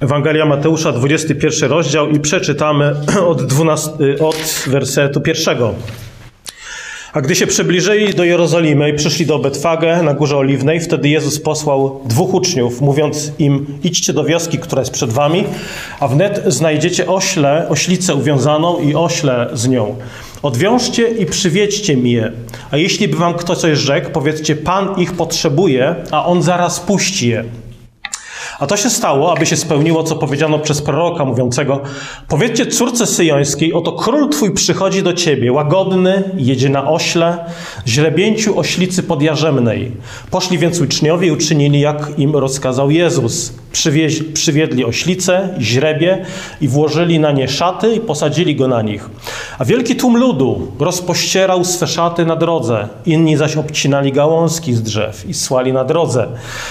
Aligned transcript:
Ewangelia 0.00 0.46
Mateusza, 0.46 0.92
21 0.92 1.70
rozdział 1.70 2.08
i 2.08 2.20
przeczytamy 2.20 2.94
od, 3.30 3.46
12, 3.46 3.90
od 4.20 4.64
wersetu 4.66 5.20
pierwszego. 5.20 5.74
A 7.12 7.20
gdy 7.20 7.34
się 7.36 7.46
przybliżyli 7.46 8.14
do 8.14 8.24
Jerozolimy 8.24 8.90
i 8.90 8.94
przyszli 8.94 9.26
do 9.26 9.38
Betfagę 9.38 10.02
na 10.02 10.14
Górze 10.14 10.36
Oliwnej, 10.36 10.80
wtedy 10.80 11.08
Jezus 11.08 11.40
posłał 11.40 12.00
dwóch 12.04 12.34
uczniów, 12.34 12.80
mówiąc 12.80 13.32
im, 13.38 13.66
idźcie 13.84 14.12
do 14.12 14.24
wioski, 14.24 14.58
która 14.58 14.82
jest 14.82 14.92
przed 14.92 15.10
wami, 15.10 15.44
a 16.00 16.08
wnet 16.08 16.42
znajdziecie 16.46 17.06
ośle, 17.06 17.66
oślicę 17.68 18.14
uwiązaną 18.14 18.80
i 18.80 18.94
ośle 18.94 19.50
z 19.52 19.68
nią. 19.68 19.96
Odwiążcie 20.42 21.08
i 21.08 21.26
przywiedźcie 21.26 21.96
mi 21.96 22.12
je. 22.12 22.32
A 22.70 22.76
jeśli 22.76 23.08
by 23.08 23.16
wam 23.16 23.34
kto 23.34 23.56
coś 23.56 23.78
rzekł, 23.78 24.10
powiedzcie, 24.10 24.56
Pan 24.56 25.00
ich 25.00 25.12
potrzebuje, 25.12 25.94
a 26.10 26.26
On 26.26 26.42
zaraz 26.42 26.80
puści 26.80 27.28
je. 27.28 27.44
A 28.58 28.66
to 28.66 28.76
się 28.76 28.90
stało, 28.90 29.32
aby 29.32 29.46
się 29.46 29.56
spełniło, 29.56 30.02
co 30.02 30.16
powiedziano 30.16 30.58
przez 30.58 30.82
proroka 30.82 31.24
mówiącego: 31.24 31.80
Powiedzcie 32.28 32.66
córce 32.66 33.06
syjońskiej, 33.06 33.72
oto 33.72 33.92
król 33.92 34.28
twój 34.28 34.54
przychodzi 34.54 35.02
do 35.02 35.12
ciebie, 35.12 35.52
łagodny, 35.52 36.30
jedzie 36.36 36.68
na 36.68 36.90
ośle, 36.90 37.44
źrebięciu 37.86 38.58
oślicy 38.58 39.02
podjarzemnej. 39.02 39.92
Poszli 40.30 40.58
więc 40.58 40.80
uczniowie 40.80 41.28
i 41.28 41.30
uczynili, 41.30 41.80
jak 41.80 42.18
im 42.18 42.36
rozkazał 42.36 42.90
Jezus. 42.90 43.52
Przywieź, 43.72 44.22
przywiedli 44.22 44.84
oślice, 44.84 45.48
źrebie 45.60 46.24
i 46.60 46.68
włożyli 46.68 47.20
na 47.20 47.32
nie 47.32 47.48
szaty 47.48 47.94
i 47.94 48.00
posadzili 48.00 48.56
go 48.56 48.68
na 48.68 48.82
nich. 48.82 49.10
A 49.58 49.64
wielki 49.64 49.96
tłum 49.96 50.16
ludu 50.16 50.72
rozpościerał 50.80 51.64
swe 51.64 51.86
szaty 51.86 52.26
na 52.26 52.36
drodze, 52.36 52.88
inni 53.06 53.36
zaś 53.36 53.56
obcinali 53.56 54.12
gałązki 54.12 54.74
z 54.74 54.82
drzew 54.82 55.28
i 55.28 55.34
słali 55.34 55.72
na 55.72 55.84
drodze. 55.84 56.26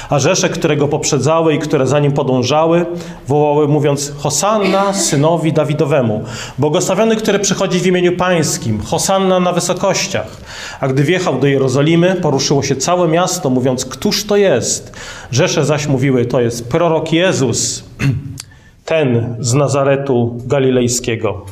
A 0.09 0.19
rzesze, 0.19 0.49
które 0.49 0.77
go 0.77 0.87
poprzedzały 0.87 1.53
i 1.53 1.59
które 1.59 1.87
za 1.87 1.99
nim 1.99 2.11
podążały, 2.11 2.85
wołały 3.27 3.67
mówiąc 3.67 4.13
Hosanna 4.17 4.93
synowi 4.93 5.53
Dawidowemu, 5.53 6.23
błogosławiony, 6.57 7.15
który 7.15 7.39
przychodzi 7.39 7.79
w 7.79 7.87
imieniu 7.87 8.17
pańskim, 8.17 8.81
Hosanna 8.81 9.39
na 9.39 9.51
wysokościach. 9.51 10.37
A 10.79 10.87
gdy 10.87 11.03
wjechał 11.03 11.39
do 11.39 11.47
Jerozolimy, 11.47 12.15
poruszyło 12.15 12.63
się 12.63 12.75
całe 12.75 13.07
miasto, 13.07 13.49
mówiąc, 13.49 13.85
któż 13.85 14.25
to 14.25 14.37
jest? 14.37 14.93
Rzesze 15.31 15.65
zaś 15.65 15.87
mówiły, 15.87 16.25
to 16.25 16.41
jest 16.41 16.69
prorok 16.69 17.13
Jezus, 17.13 17.83
ten 18.85 19.35
z 19.39 19.53
Nazaretu 19.53 20.41
Galilejskiego. 20.45 21.45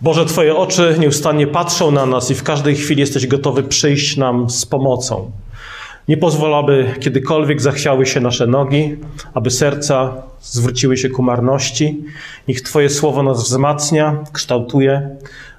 Boże, 0.00 0.26
Twoje 0.26 0.56
oczy 0.56 0.96
nieustannie 0.98 1.46
patrzą 1.46 1.90
na 1.90 2.06
nas 2.06 2.30
i 2.30 2.34
w 2.34 2.42
każdej 2.42 2.76
chwili 2.76 3.00
jesteś 3.00 3.26
gotowy 3.26 3.62
przyjść 3.62 4.16
nam 4.16 4.50
z 4.50 4.66
pomocą. 4.66 5.30
Nie 6.08 6.16
pozwól, 6.16 6.54
aby 6.54 6.94
kiedykolwiek 7.00 7.60
zachwiały 7.62 8.06
się 8.06 8.20
nasze 8.20 8.46
nogi, 8.46 8.96
aby 9.34 9.50
serca 9.50 10.22
zwróciły 10.40 10.96
się 10.96 11.08
ku 11.08 11.22
marności. 11.22 12.04
Niech 12.48 12.60
Twoje 12.62 12.90
słowo 12.90 13.22
nas 13.22 13.42
wzmacnia, 13.42 14.24
kształtuje, 14.32 15.10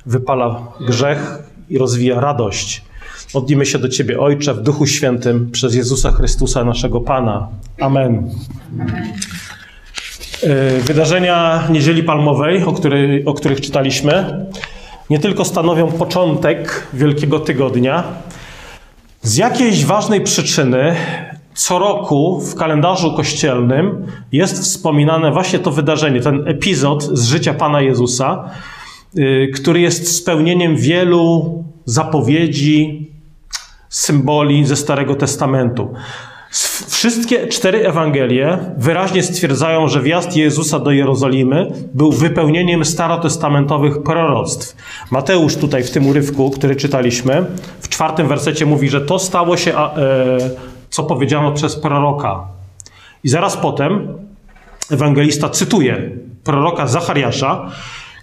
wypala 0.05 0.61
grzech 0.87 1.39
i 1.69 1.77
rozwija 1.77 2.19
radość. 2.19 2.86
Modlimy 3.33 3.65
się 3.65 3.79
do 3.79 3.89
Ciebie, 3.89 4.19
Ojcze, 4.19 4.53
w 4.53 4.61
Duchu 4.61 4.87
Świętym, 4.87 5.51
przez 5.51 5.75
Jezusa 5.75 6.11
Chrystusa, 6.11 6.63
naszego 6.63 7.01
Pana. 7.01 7.47
Amen. 7.79 8.29
E, 10.43 10.79
wydarzenia 10.79 11.67
Niedzieli 11.69 12.03
Palmowej, 12.03 12.63
o, 12.63 12.73
której, 12.73 13.25
o 13.25 13.33
których 13.33 13.61
czytaliśmy, 13.61 14.45
nie 15.09 15.19
tylko 15.19 15.45
stanowią 15.45 15.91
początek 15.91 16.87
Wielkiego 16.93 17.39
Tygodnia, 17.39 18.03
z 19.21 19.37
jakiejś 19.37 19.85
ważnej 19.85 20.21
przyczyny 20.21 20.95
co 21.53 21.79
roku 21.79 22.41
w 22.41 22.55
kalendarzu 22.55 23.13
kościelnym 23.13 24.05
jest 24.31 24.59
wspominane 24.63 25.31
właśnie 25.31 25.59
to 25.59 25.71
wydarzenie, 25.71 26.21
ten 26.21 26.47
epizod 26.47 27.03
z 27.03 27.25
życia 27.25 27.53
Pana 27.53 27.81
Jezusa, 27.81 28.49
y, 29.17 29.51
który 29.55 29.79
jest 29.79 30.17
spełnieniem 30.17 30.75
wielu 30.75 31.63
zapowiedzi, 31.85 33.06
symboli 33.89 34.65
ze 34.65 34.75
Starego 34.75 35.15
Testamentu. 35.15 35.93
Wszystkie 36.87 37.47
cztery 37.47 37.87
Ewangelie 37.87 38.57
wyraźnie 38.77 39.23
stwierdzają, 39.23 39.87
że 39.87 40.01
wjazd 40.01 40.35
Jezusa 40.35 40.79
do 40.79 40.91
Jerozolimy 40.91 41.71
był 41.93 42.11
wypełnieniem 42.11 42.85
starotestamentowych 42.85 44.03
proroctw. 44.03 44.75
Mateusz 45.11 45.55
tutaj 45.55 45.83
w 45.83 45.91
tym 45.91 46.07
urywku, 46.07 46.49
który 46.49 46.75
czytaliśmy, 46.75 47.45
w 47.79 47.89
czwartym 47.89 48.27
wersecie 48.27 48.65
mówi, 48.65 48.89
że 48.89 49.01
to 49.01 49.19
stało 49.19 49.57
się, 49.57 49.77
e, 49.77 49.97
co 50.89 51.03
powiedziano 51.03 51.51
przez 51.51 51.75
proroka. 51.75 52.43
I 53.23 53.29
zaraz 53.29 53.57
potem 53.57 54.07
ewangelista 54.91 55.49
cytuje 55.49 56.11
proroka 56.43 56.87
Zachariasza, 56.87 57.71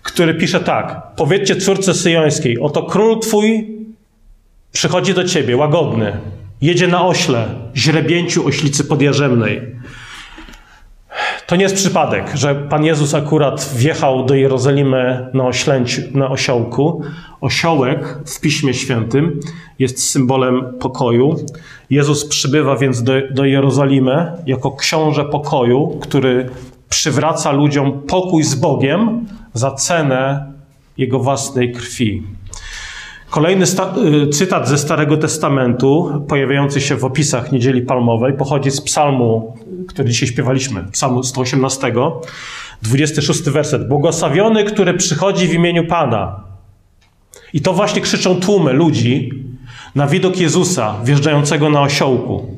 który 0.03 0.35
pisze 0.35 0.61
tak: 0.61 1.03
Powiedzcie 1.17 1.57
córce 1.57 1.95
syjońskiej, 1.95 2.61
oto 2.61 2.83
król 2.83 3.21
twój 3.21 3.74
przychodzi 4.75 5.15
do 5.15 5.25
ciebie, 5.25 5.57
łagodny, 5.57 6.19
jedzie 6.61 6.89
na 6.89 7.07
ośle, 7.07 7.49
źrebięciu 7.77 8.47
oślicy 8.47 8.85
podjarzemnej. 8.85 9.63
To 11.47 11.57
nie 11.57 11.63
jest 11.63 11.75
przypadek, 11.75 12.31
że 12.35 12.55
Pan 12.55 12.85
Jezus 12.85 13.15
akurat 13.15 13.71
wjechał 13.77 14.25
do 14.25 14.35
Jerozolimy 14.35 15.31
na, 15.35 15.47
oślęciu, 15.47 16.03
na 16.15 16.31
osiołku. 16.31 17.03
Osiołek 17.41 18.19
w 18.27 18.41
Piśmie 18.41 18.75
Świętym 18.75 19.41
jest 19.79 20.11
symbolem 20.11 20.79
pokoju. 20.81 21.37
Jezus 21.91 22.25
przybywa 22.25 22.77
więc 22.77 23.03
do, 23.03 23.13
do 23.31 23.45
Jerozolimy 23.45 24.33
jako 24.47 24.73
książę 24.73 25.25
pokoju, 25.25 25.99
który 26.03 26.51
przywraca 26.89 27.53
ludziom 27.53 28.03
pokój 28.03 28.43
z 28.43 28.55
Bogiem 28.55 29.27
za 29.53 29.71
cenę 29.71 30.53
jego 30.97 31.19
własnej 31.19 31.73
krwi. 31.73 32.23
Kolejny 33.35 33.65
y, 33.65 34.29
cytat 34.29 34.69
ze 34.69 34.79
Starego 34.79 35.17
Testamentu, 35.17 36.25
pojawiający 36.29 36.81
się 36.81 36.97
w 36.97 37.05
opisach 37.05 37.53
Niedzieli 37.53 37.83
Palmowej, 37.83 38.33
pochodzi 38.33 38.71
z 38.71 38.81
psalmu, 38.81 39.57
który 39.89 40.09
dzisiaj 40.09 40.29
śpiewaliśmy, 40.29 40.85
psalmu 40.93 41.23
118, 41.23 41.93
26 42.83 43.43
werset. 43.43 43.89
Błogosławiony, 43.89 44.65
który 44.65 44.95
przychodzi 44.95 45.49
w 45.49 45.55
imieniu 45.55 45.87
Pana. 45.87 46.41
I 47.53 47.61
to 47.61 47.73
właśnie 47.73 48.03
krzyczą 48.03 48.41
tłumy 48.41 48.73
ludzi 48.73 49.31
na 49.95 50.07
widok 50.07 50.41
Jezusa 50.41 50.95
wjeżdżającego 51.05 51.71
na 51.71 51.83
osiołku. 51.83 52.57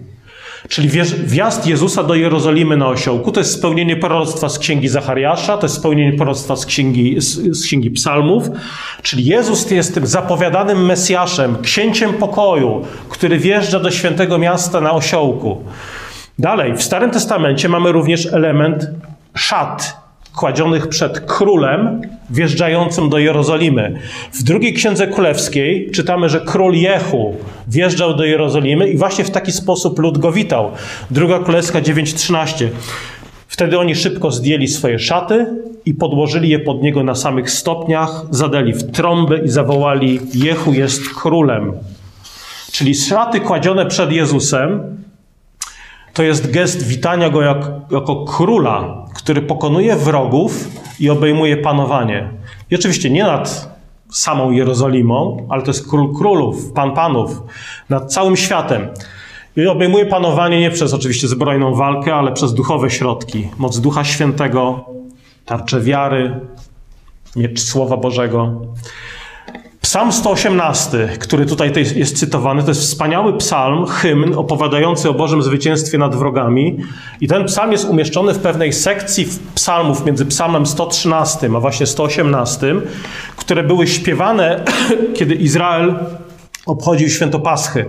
Czyli 0.68 0.88
wjazd 1.24 1.66
Jezusa 1.66 2.02
do 2.02 2.14
Jerozolimy 2.14 2.76
na 2.76 2.88
osiołku 2.88 3.32
to 3.32 3.40
jest 3.40 3.52
spełnienie 3.52 3.96
proroctwa 3.96 4.48
z 4.48 4.58
księgi 4.58 4.88
Zachariasza, 4.88 5.58
to 5.58 5.66
jest 5.66 5.74
spełnienie 5.74 6.12
proroctwa 6.16 6.56
z 6.56 6.66
księgi, 6.66 7.20
z, 7.20 7.58
z 7.58 7.64
księgi 7.64 7.90
Psalmów. 7.90 8.48
Czyli 9.02 9.24
Jezus 9.24 9.70
jest 9.70 9.94
tym 9.94 10.06
zapowiadanym 10.06 10.84
Mesjaszem, 10.84 11.56
księciem 11.62 12.14
pokoju, 12.14 12.84
który 13.08 13.38
wjeżdża 13.38 13.80
do 13.80 13.90
świętego 13.90 14.38
miasta 14.38 14.80
na 14.80 14.92
osiołku. 14.92 15.64
Dalej, 16.38 16.76
w 16.76 16.82
Starym 16.82 17.10
Testamencie 17.10 17.68
mamy 17.68 17.92
również 17.92 18.26
element 18.26 18.90
szat, 19.34 20.05
kładzionych 20.36 20.88
przed 20.88 21.20
królem 21.20 22.00
wjeżdżającym 22.30 23.08
do 23.08 23.18
Jerozolimy. 23.18 23.98
W 24.32 24.42
drugiej 24.42 24.74
księdze 24.74 25.06
królewskiej 25.06 25.90
czytamy, 25.90 26.28
że 26.28 26.40
król 26.40 26.74
Jehu 26.74 27.34
wjeżdżał 27.68 28.16
do 28.16 28.24
Jerozolimy 28.24 28.88
i 28.88 28.96
właśnie 28.96 29.24
w 29.24 29.30
taki 29.30 29.52
sposób 29.52 29.98
lud 29.98 30.18
go 30.18 30.32
witał. 30.32 30.70
Druga 31.10 31.38
królewska 31.38 31.80
9:13. 31.80 32.68
Wtedy 33.48 33.78
oni 33.78 33.94
szybko 33.94 34.30
zdjęli 34.30 34.68
swoje 34.68 34.98
szaty 34.98 35.46
i 35.86 35.94
podłożyli 35.94 36.48
je 36.48 36.58
pod 36.58 36.82
niego 36.82 37.02
na 37.02 37.14
samych 37.14 37.50
stopniach, 37.50 38.26
zadali 38.30 38.72
w 38.72 38.90
trąby 38.90 39.42
i 39.44 39.48
zawołali: 39.48 40.20
Jehu 40.34 40.72
jest 40.72 41.08
królem. 41.14 41.72
Czyli 42.72 42.94
szaty 42.94 43.40
kładzione 43.40 43.86
przed 43.86 44.12
Jezusem 44.12 44.96
to 46.16 46.22
jest 46.22 46.50
gest 46.50 46.86
witania 46.86 47.30
go 47.30 47.42
jak, 47.42 47.70
jako 47.90 48.24
króla, 48.24 49.06
który 49.14 49.42
pokonuje 49.42 49.96
wrogów 49.96 50.68
i 51.00 51.10
obejmuje 51.10 51.56
panowanie. 51.56 52.30
I 52.70 52.74
oczywiście 52.74 53.10
nie 53.10 53.24
nad 53.24 53.76
samą 54.10 54.50
Jerozolimą, 54.50 55.46
ale 55.50 55.62
to 55.62 55.70
jest 55.70 55.90
król 55.90 56.14
królów, 56.14 56.72
pan 56.72 56.94
panów, 56.94 57.42
nad 57.88 58.12
całym 58.12 58.36
światem. 58.36 58.88
I 59.56 59.66
obejmuje 59.66 60.06
panowanie 60.06 60.60
nie 60.60 60.70
przez 60.70 60.94
oczywiście 60.94 61.28
zbrojną 61.28 61.74
walkę, 61.74 62.14
ale 62.14 62.32
przez 62.32 62.54
duchowe 62.54 62.90
środki. 62.90 63.48
Moc 63.58 63.80
Ducha 63.80 64.04
Świętego, 64.04 64.84
tarcze 65.44 65.80
wiary, 65.80 66.40
miecz 67.36 67.60
Słowa 67.60 67.96
Bożego. 67.96 68.60
Psalm 69.86 70.12
118, 70.12 71.08
który 71.18 71.46
tutaj 71.46 71.72
jest 71.96 72.18
cytowany, 72.18 72.62
to 72.62 72.68
jest 72.68 72.80
wspaniały 72.80 73.38
psalm, 73.38 73.86
hymn 73.86 74.34
opowiadający 74.34 75.10
o 75.10 75.14
Bożym 75.14 75.42
zwycięstwie 75.42 75.98
nad 75.98 76.16
wrogami. 76.16 76.76
I 77.20 77.28
ten 77.28 77.44
psalm 77.44 77.72
jest 77.72 77.88
umieszczony 77.88 78.34
w 78.34 78.38
pewnej 78.38 78.72
sekcji 78.72 79.28
psalmów 79.54 80.06
między 80.06 80.26
psalmem 80.26 80.66
113 80.66 81.50
a 81.56 81.60
właśnie 81.60 81.86
118, 81.86 82.74
które 83.36 83.62
były 83.62 83.86
śpiewane, 83.86 84.64
kiedy 85.16 85.34
Izrael 85.34 85.94
obchodził 86.66 87.08
święto 87.08 87.40
Paschy. 87.40 87.84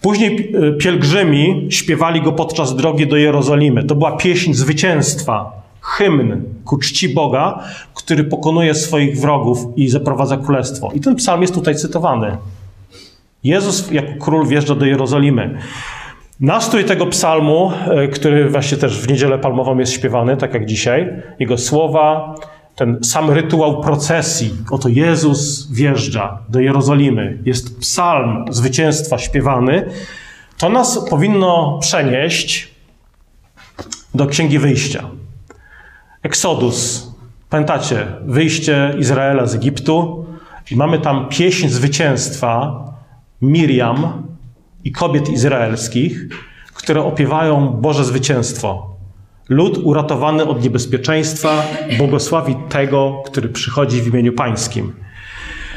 Później 0.00 0.52
e, 0.54 0.72
pielgrzymi 0.72 1.66
śpiewali 1.70 2.22
go 2.22 2.32
podczas 2.32 2.76
drogi 2.76 3.06
do 3.06 3.16
Jerozolimy. 3.16 3.84
To 3.84 3.94
była 3.94 4.16
pieśń 4.16 4.52
zwycięstwa, 4.52 5.52
hymn 5.80 6.42
ku 6.64 6.78
czci 6.78 7.08
Boga, 7.08 7.64
który 8.06 8.24
pokonuje 8.24 8.74
swoich 8.74 9.20
wrogów 9.20 9.58
i 9.76 9.88
zaprowadza 9.88 10.36
królestwo. 10.36 10.90
I 10.94 11.00
ten 11.00 11.14
psalm 11.16 11.42
jest 11.42 11.54
tutaj 11.54 11.74
cytowany. 11.74 12.36
Jezus 13.44 13.90
jako 13.90 14.08
król 14.20 14.46
wjeżdża 14.46 14.74
do 14.74 14.84
Jerozolimy. 14.84 15.58
Nastrój 16.40 16.84
tego 16.84 17.06
psalmu, 17.06 17.72
e, 17.90 18.08
który 18.08 18.50
właśnie 18.50 18.78
też 18.78 19.00
w 19.00 19.08
niedzielę 19.08 19.38
palmową 19.38 19.78
jest 19.78 19.92
śpiewany, 19.92 20.36
tak 20.36 20.54
jak 20.54 20.66
dzisiaj, 20.66 21.22
jego 21.38 21.58
słowa, 21.58 22.34
ten 22.76 23.04
sam 23.04 23.30
rytuał 23.30 23.80
procesji. 23.80 24.50
Oto 24.70 24.88
Jezus 24.88 25.72
wjeżdża 25.72 26.38
do 26.48 26.60
Jerozolimy. 26.60 27.38
Jest 27.44 27.80
psalm 27.80 28.44
zwycięstwa 28.50 29.18
śpiewany. 29.18 29.86
To 30.58 30.68
nas 30.68 31.08
powinno 31.10 31.78
przenieść 31.82 32.68
do 34.14 34.26
Księgi 34.26 34.58
Wyjścia. 34.58 35.10
Eksodus. 36.22 37.05
Pamiętacie, 37.50 38.06
wyjście 38.24 38.94
Izraela 38.98 39.46
z 39.46 39.54
Egiptu 39.54 40.26
i 40.70 40.76
mamy 40.76 40.98
tam 40.98 41.28
pieśń 41.28 41.68
zwycięstwa 41.68 42.84
Miriam 43.42 44.22
i 44.84 44.92
kobiet 44.92 45.28
izraelskich, 45.28 46.26
które 46.74 47.04
opiewają 47.04 47.68
Boże 47.68 48.04
zwycięstwo. 48.04 48.96
Lud 49.48 49.78
uratowany 49.78 50.46
od 50.46 50.64
niebezpieczeństwa 50.64 51.62
błogosławi 51.98 52.56
tego, 52.68 53.22
który 53.26 53.48
przychodzi 53.48 54.02
w 54.02 54.06
imieniu 54.06 54.32
Pańskim. 54.32 54.92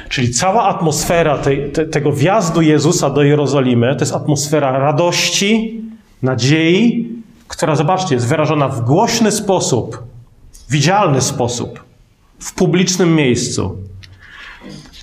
Czyli 0.10 0.30
cała 0.32 0.64
atmosfera 0.64 1.38
tej, 1.38 1.72
te, 1.72 1.86
tego 1.86 2.12
wjazdu 2.12 2.62
Jezusa 2.62 3.10
do 3.10 3.24
Jerozolimy 3.24 3.96
to 3.96 4.02
jest 4.02 4.16
atmosfera 4.16 4.72
radości, 4.72 5.82
nadziei, 6.22 7.10
która, 7.48 7.76
zobaczcie, 7.76 8.16
jest 8.16 8.28
wyrażona 8.28 8.68
w 8.68 8.82
głośny 8.82 9.32
sposób, 9.32 10.09
widzialny 10.70 11.22
sposób, 11.22 11.84
w 12.40 12.54
publicznym 12.54 13.16
miejscu. 13.16 13.78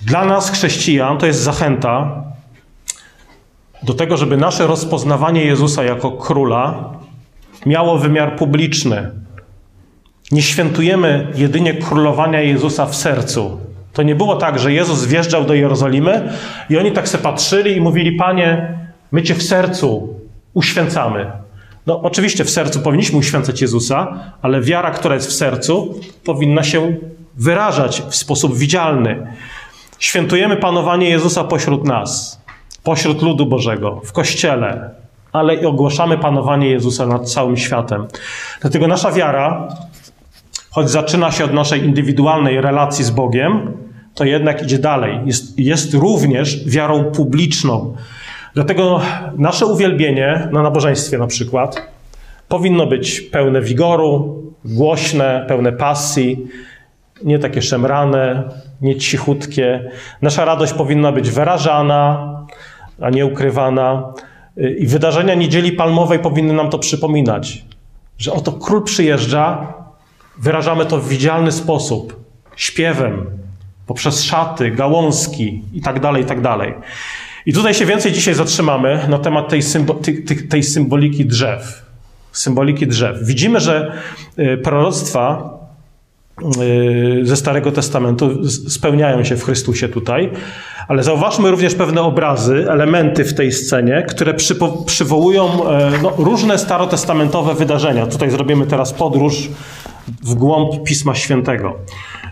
Dla 0.01 0.25
nas, 0.25 0.51
chrześcijan, 0.51 1.17
to 1.17 1.25
jest 1.25 1.39
zachęta 1.39 2.23
do 3.83 3.93
tego, 3.93 4.17
żeby 4.17 4.37
nasze 4.37 4.67
rozpoznawanie 4.67 5.45
Jezusa 5.45 5.83
jako 5.83 6.11
króla 6.11 6.93
miało 7.65 7.97
wymiar 7.97 8.35
publiczny. 8.35 9.11
Nie 10.31 10.41
świętujemy 10.41 11.27
jedynie 11.35 11.73
królowania 11.73 12.41
Jezusa 12.41 12.85
w 12.85 12.95
sercu. 12.95 13.59
To 13.93 14.03
nie 14.03 14.15
było 14.15 14.35
tak, 14.35 14.59
że 14.59 14.73
Jezus 14.73 15.05
wjeżdżał 15.05 15.43
do 15.43 15.53
Jerozolimy 15.53 16.33
i 16.69 16.77
oni 16.77 16.91
tak 16.91 17.07
se 17.07 17.17
patrzyli 17.17 17.77
i 17.77 17.81
mówili: 17.81 18.11
Panie, 18.11 18.77
my 19.11 19.23
Cię 19.23 19.35
w 19.35 19.43
sercu 19.43 20.15
uświęcamy. 20.53 21.31
No, 21.87 22.01
oczywiście 22.01 22.43
w 22.43 22.49
sercu 22.49 22.79
powinniśmy 22.79 23.17
uświęcać 23.17 23.61
Jezusa, 23.61 24.19
ale 24.41 24.61
wiara, 24.61 24.91
która 24.91 25.15
jest 25.15 25.27
w 25.27 25.33
sercu, 25.33 25.99
powinna 26.23 26.63
się 26.63 26.95
wyrażać 27.35 28.03
w 28.09 28.15
sposób 28.15 28.57
widzialny. 28.57 29.27
Świętujemy 29.99 30.57
panowanie 30.57 31.09
Jezusa 31.09 31.43
pośród 31.43 31.85
nas, 31.85 32.41
pośród 32.83 33.21
ludu 33.21 33.45
Bożego, 33.45 34.01
w 34.05 34.11
kościele, 34.11 34.89
ale 35.31 35.55
i 35.55 35.65
ogłaszamy 35.65 36.17
panowanie 36.17 36.69
Jezusa 36.69 37.07
nad 37.07 37.31
całym 37.31 37.57
światem. 37.57 38.07
Dlatego 38.61 38.87
nasza 38.87 39.11
wiara, 39.11 39.67
choć 40.71 40.89
zaczyna 40.89 41.31
się 41.31 41.45
od 41.45 41.53
naszej 41.53 41.83
indywidualnej 41.85 42.61
relacji 42.61 43.05
z 43.05 43.09
Bogiem, 43.09 43.73
to 44.15 44.25
jednak 44.25 44.63
idzie 44.63 44.79
dalej. 44.79 45.19
Jest, 45.25 45.59
jest 45.59 45.93
również 45.93 46.69
wiarą 46.69 47.03
publiczną. 47.03 47.95
Dlatego 48.57 49.01
nasze 49.37 49.65
uwielbienie 49.65 50.49
na 50.51 50.61
nabożeństwie 50.61 51.17
na 51.17 51.27
przykład 51.27 51.87
powinno 52.47 52.87
być 52.87 53.21
pełne 53.21 53.61
wigoru, 53.61 54.43
głośne, 54.65 55.45
pełne 55.47 55.71
pasji, 55.71 56.47
nie 57.23 57.39
takie 57.39 57.61
szemrane, 57.61 58.43
nie 58.81 58.95
cichutkie. 58.95 59.91
Nasza 60.21 60.45
radość 60.45 60.73
powinna 60.73 61.11
być 61.11 61.31
wyrażana, 61.31 62.33
a 63.01 63.09
nie 63.09 63.25
ukrywana. 63.25 64.13
I 64.77 64.87
wydarzenia 64.87 65.33
Niedzieli 65.33 65.71
Palmowej 65.71 66.19
powinny 66.19 66.53
nam 66.53 66.69
to 66.69 66.79
przypominać, 66.79 67.65
że 68.17 68.33
oto 68.33 68.51
król 68.51 68.83
przyjeżdża, 68.83 69.73
wyrażamy 70.37 70.85
to 70.85 70.97
w 70.97 71.09
widzialny 71.09 71.51
sposób, 71.51 72.19
śpiewem, 72.55 73.25
poprzez 73.87 74.23
szaty, 74.23 74.71
gałązki 74.71 75.63
i 75.73 75.81
tak 75.81 75.99
dalej, 75.99 76.25
i 77.47 77.53
tutaj 77.53 77.73
się 77.73 77.85
więcej 77.85 78.11
dzisiaj 78.11 78.33
zatrzymamy 78.33 78.99
na 79.09 79.19
temat 79.19 79.49
tej, 79.49 79.61
symbo 79.61 79.99
tej, 80.49 80.63
symboliki 80.63 81.25
drzew. 81.25 81.85
Symboliki 82.31 82.87
drzew. 82.87 83.17
Widzimy, 83.23 83.59
że 83.59 83.91
y, 84.39 84.57
proroctwa 84.57 85.53
y, 86.61 87.25
ze 87.25 87.35
Starego 87.35 87.71
Testamentu 87.71 88.47
spełniają 88.49 89.23
się 89.23 89.35
w 89.35 89.43
Chrystusie 89.43 89.89
tutaj, 89.89 90.31
ale 90.87 91.03
zauważmy 91.03 91.51
również 91.51 91.75
pewne 91.75 92.01
obrazy, 92.01 92.65
elementy 92.69 93.25
w 93.25 93.33
tej 93.33 93.51
scenie, 93.51 94.05
które 94.09 94.33
przywołują 94.85 95.69
e, 95.69 95.91
no, 96.03 96.13
różne 96.17 96.57
starotestamentowe 96.57 97.55
wydarzenia. 97.55 98.07
Tutaj 98.07 98.31
zrobimy 98.31 98.67
teraz 98.67 98.93
podróż 98.93 99.49
w 100.23 100.33
głąb 100.33 100.83
Pisma 100.83 101.15
Świętego. 101.15 101.75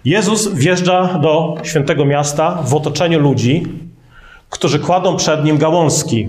Jezus 0.05 0.53
wjeżdża 0.53 1.19
do 1.19 1.57
świętego 1.63 2.05
miasta 2.05 2.63
w 2.63 2.73
otoczeniu 2.73 3.19
ludzi, 3.19 3.63
którzy 4.55 4.79
kładą 4.79 5.15
przed 5.15 5.45
nim 5.45 5.57
gałązki. 5.57 6.27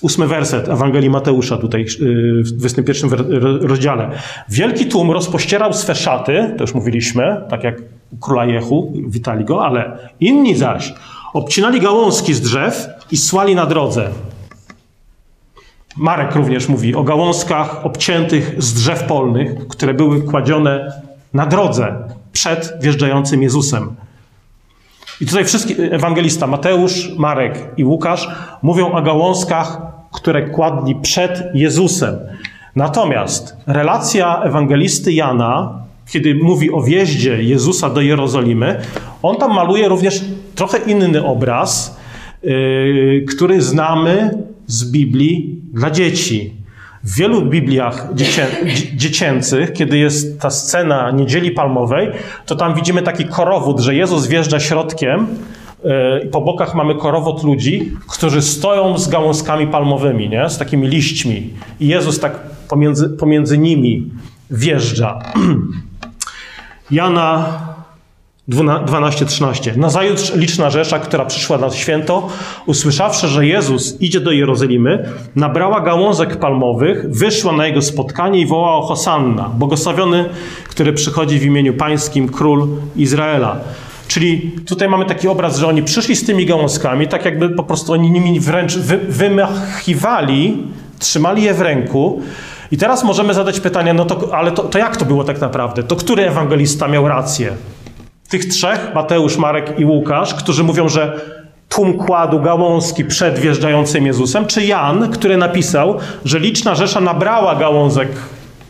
Ósmy 0.00 0.26
werset 0.26 0.68
Ewangelii 0.68 1.10
Mateusza, 1.10 1.56
tutaj 1.56 1.82
y, 1.82 2.42
w 2.42 2.50
21 2.50 3.10
rozdziale. 3.60 4.10
Wielki 4.48 4.86
tłum 4.86 5.10
rozpościerał 5.10 5.72
swe 5.72 5.94
szaty, 5.94 6.54
to 6.56 6.64
już 6.64 6.74
mówiliśmy, 6.74 7.40
tak 7.50 7.64
jak 7.64 7.82
króla 8.20 8.44
Jehu, 8.44 8.92
witali 9.08 9.44
go, 9.44 9.64
ale 9.66 9.98
inni 10.20 10.56
zaś 10.56 10.94
obcinali 11.32 11.80
gałązki 11.80 12.34
z 12.34 12.40
drzew 12.40 12.88
i 13.10 13.16
słali 13.16 13.54
na 13.54 13.66
drodze. 13.66 14.08
Marek 15.96 16.34
również 16.34 16.68
mówi 16.68 16.94
o 16.94 17.02
gałązkach 17.02 17.86
obciętych 17.86 18.62
z 18.62 18.74
drzew 18.74 19.04
polnych, 19.04 19.68
które 19.68 19.94
były 19.94 20.22
kładzione 20.22 20.92
na 21.34 21.46
drodze 21.46 21.94
przed 22.32 22.72
wjeżdżającym 22.80 23.42
Jezusem. 23.42 23.96
I 25.22 25.26
tutaj 25.26 25.44
wszystkie, 25.44 25.92
ewangelista 25.92 26.46
Mateusz, 26.46 27.10
Marek 27.18 27.70
i 27.76 27.84
Łukasz 27.84 28.28
mówią 28.62 28.92
o 28.92 29.02
gałązkach, 29.02 29.82
które 30.12 30.50
kładli 30.50 30.94
przed 31.02 31.42
Jezusem. 31.54 32.18
Natomiast 32.76 33.56
relacja 33.66 34.42
ewangelisty 34.42 35.12
Jana, 35.12 35.82
kiedy 36.12 36.34
mówi 36.34 36.72
o 36.72 36.80
wjeździe 36.80 37.42
Jezusa 37.42 37.90
do 37.90 38.00
Jerozolimy, 38.00 38.80
on 39.22 39.36
tam 39.36 39.54
maluje 39.54 39.88
również 39.88 40.24
trochę 40.54 40.78
inny 40.78 41.26
obraz, 41.26 42.00
yy, 42.42 43.24
który 43.28 43.62
znamy 43.62 44.30
z 44.66 44.90
Biblii 44.90 45.60
dla 45.72 45.90
dzieci. 45.90 46.61
W 47.04 47.16
wielu 47.16 47.42
Bibliach 47.42 48.08
dziecię, 48.14 48.46
dziecięcych, 48.94 49.72
kiedy 49.72 49.98
jest 49.98 50.40
ta 50.40 50.50
scena 50.50 51.10
Niedzieli 51.10 51.50
Palmowej, 51.50 52.10
to 52.46 52.56
tam 52.56 52.74
widzimy 52.74 53.02
taki 53.02 53.24
korowód, 53.24 53.80
że 53.80 53.94
Jezus 53.94 54.26
wjeżdża 54.26 54.60
środkiem 54.60 55.26
e, 55.84 56.24
i 56.24 56.28
po 56.28 56.40
bokach 56.40 56.74
mamy 56.74 56.94
korowód 56.94 57.44
ludzi, 57.44 57.92
którzy 58.08 58.42
stoją 58.42 58.98
z 58.98 59.08
gałązkami 59.08 59.66
palmowymi, 59.66 60.28
nie? 60.28 60.50
z 60.50 60.58
takimi 60.58 60.88
liśćmi. 60.88 61.50
I 61.80 61.88
Jezus 61.88 62.20
tak 62.20 62.38
pomiędzy, 62.68 63.08
pomiędzy 63.08 63.58
nimi 63.58 64.10
wjeżdża. 64.50 65.18
Jana 66.90 67.58
12-13. 68.48 69.76
Nazajutrz 69.76 70.34
liczna 70.34 70.70
rzesza, 70.70 70.98
która 70.98 71.24
przyszła 71.24 71.58
na 71.58 71.70
święto, 71.70 72.28
usłyszawszy, 72.66 73.28
że 73.28 73.46
Jezus 73.46 74.00
idzie 74.00 74.20
do 74.20 74.32
Jerozolimy, 74.32 75.08
nabrała 75.36 75.80
gałązek 75.80 76.36
palmowych, 76.36 77.10
wyszła 77.10 77.52
na 77.52 77.66
jego 77.66 77.82
spotkanie 77.82 78.40
i 78.40 78.46
wołała 78.46 78.86
Hosanna, 78.86 79.48
błogosławiony, 79.48 80.24
który 80.68 80.92
przychodzi 80.92 81.38
w 81.38 81.44
imieniu 81.44 81.74
pańskim, 81.74 82.28
król 82.28 82.68
Izraela. 82.96 83.56
Czyli 84.08 84.52
tutaj 84.66 84.88
mamy 84.88 85.04
taki 85.04 85.28
obraz, 85.28 85.58
że 85.58 85.66
oni 85.66 85.82
przyszli 85.82 86.16
z 86.16 86.24
tymi 86.26 86.46
gałązkami, 86.46 87.08
tak 87.08 87.24
jakby 87.24 87.48
po 87.50 87.62
prostu 87.62 87.92
oni 87.92 88.10
nimi 88.10 88.40
wręcz 88.40 88.76
wy, 88.76 88.98
wymachiwali, 88.98 90.62
trzymali 90.98 91.42
je 91.42 91.54
w 91.54 91.60
ręku. 91.60 92.22
I 92.70 92.76
teraz 92.76 93.04
możemy 93.04 93.34
zadać 93.34 93.60
pytanie, 93.60 93.94
no 93.94 94.04
to, 94.04 94.34
ale 94.34 94.52
to, 94.52 94.62
to 94.62 94.78
jak 94.78 94.96
to 94.96 95.04
było 95.04 95.24
tak 95.24 95.40
naprawdę? 95.40 95.82
To 95.82 95.96
który 95.96 96.26
ewangelista 96.26 96.88
miał 96.88 97.08
rację? 97.08 97.52
Tych 98.32 98.44
trzech, 98.44 98.90
Mateusz, 98.94 99.36
Marek 99.36 99.78
i 99.78 99.84
Łukasz, 99.84 100.34
którzy 100.34 100.64
mówią, 100.64 100.88
że 100.88 101.20
tłum 101.68 101.98
kładł 101.98 102.40
gałązki 102.40 103.04
przed 103.04 103.38
wjeżdżającym 103.38 104.06
Jezusem, 104.06 104.46
czy 104.46 104.64
Jan, 104.64 105.10
który 105.10 105.36
napisał, 105.36 105.98
że 106.24 106.38
liczna 106.38 106.74
rzesza 106.74 107.00
nabrała 107.00 107.54
gałązek 107.56 108.08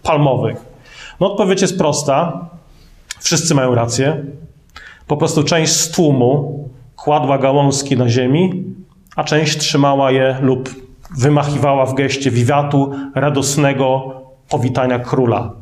palmowych? 0.02 0.56
No 1.20 1.32
odpowiedź 1.32 1.62
jest 1.62 1.78
prosta. 1.78 2.46
Wszyscy 3.20 3.54
mają 3.54 3.74
rację. 3.74 4.24
Po 5.06 5.16
prostu 5.16 5.44
część 5.44 5.72
z 5.72 5.90
tłumu 5.90 6.68
kładła 6.96 7.38
gałązki 7.38 7.96
na 7.96 8.08
ziemi, 8.08 8.64
a 9.16 9.24
część 9.24 9.58
trzymała 9.58 10.10
je 10.10 10.36
lub 10.40 10.70
wymachiwała 11.18 11.86
w 11.86 11.94
geście 11.94 12.30
wiwatu 12.30 12.92
radosnego 13.14 14.14
powitania 14.48 14.98
króla. 14.98 15.61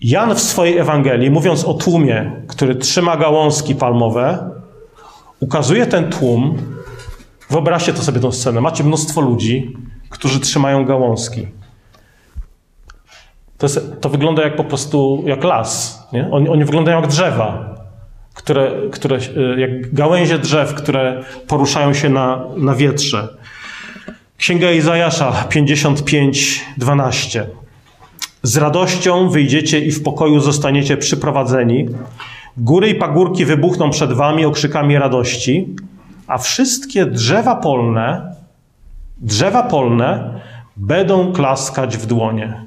Jan 0.00 0.34
w 0.34 0.40
swojej 0.40 0.78
Ewangelii, 0.78 1.30
mówiąc 1.30 1.64
o 1.64 1.74
tłumie, 1.74 2.32
który 2.46 2.74
trzyma 2.74 3.16
gałązki 3.16 3.74
palmowe, 3.74 4.50
ukazuje 5.40 5.86
ten 5.86 6.10
tłum. 6.10 6.58
Wyobraźcie 7.50 7.92
to 7.92 8.02
sobie 8.02 8.20
tę 8.20 8.32
scenę. 8.32 8.60
Macie 8.60 8.84
mnóstwo 8.84 9.20
ludzi, 9.20 9.76
którzy 10.08 10.40
trzymają 10.40 10.84
gałązki. 10.84 11.46
To, 13.58 13.66
jest, 13.66 14.00
to 14.00 14.08
wygląda 14.08 14.42
jak 14.42 14.56
po 14.56 14.64
prostu 14.64 15.22
jak 15.26 15.44
las. 15.44 16.02
Nie? 16.12 16.28
Oni, 16.30 16.48
oni 16.48 16.64
wyglądają 16.64 17.00
jak 17.00 17.10
drzewa, 17.10 17.74
które, 18.34 18.72
które, 18.92 19.16
e, 19.16 19.60
jak 19.60 19.94
gałęzie 19.94 20.38
drzew, 20.38 20.74
które 20.74 21.22
poruszają 21.46 21.94
się 21.94 22.08
na, 22.08 22.44
na 22.56 22.74
wietrze. 22.74 23.28
Księga 24.36 24.70
Izajasza 24.70 25.32
55, 25.48 26.64
12. 26.76 27.46
Z 28.42 28.56
radością 28.56 29.28
wyjdziecie 29.28 29.80
i 29.80 29.90
w 29.90 30.02
pokoju 30.02 30.40
zostaniecie 30.40 30.96
przyprowadzeni. 30.96 31.88
Góry 32.56 32.88
i 32.88 32.94
pagórki 32.94 33.44
wybuchną 33.44 33.90
przed 33.90 34.12
wami 34.12 34.44
okrzykami 34.44 34.98
radości, 34.98 35.76
a 36.26 36.38
wszystkie 36.38 37.06
drzewa 37.06 37.56
polne, 37.56 38.36
drzewa 39.18 39.62
polne 39.62 40.40
będą 40.76 41.32
klaskać 41.32 41.96
w 41.96 42.06
dłonie. 42.06 42.66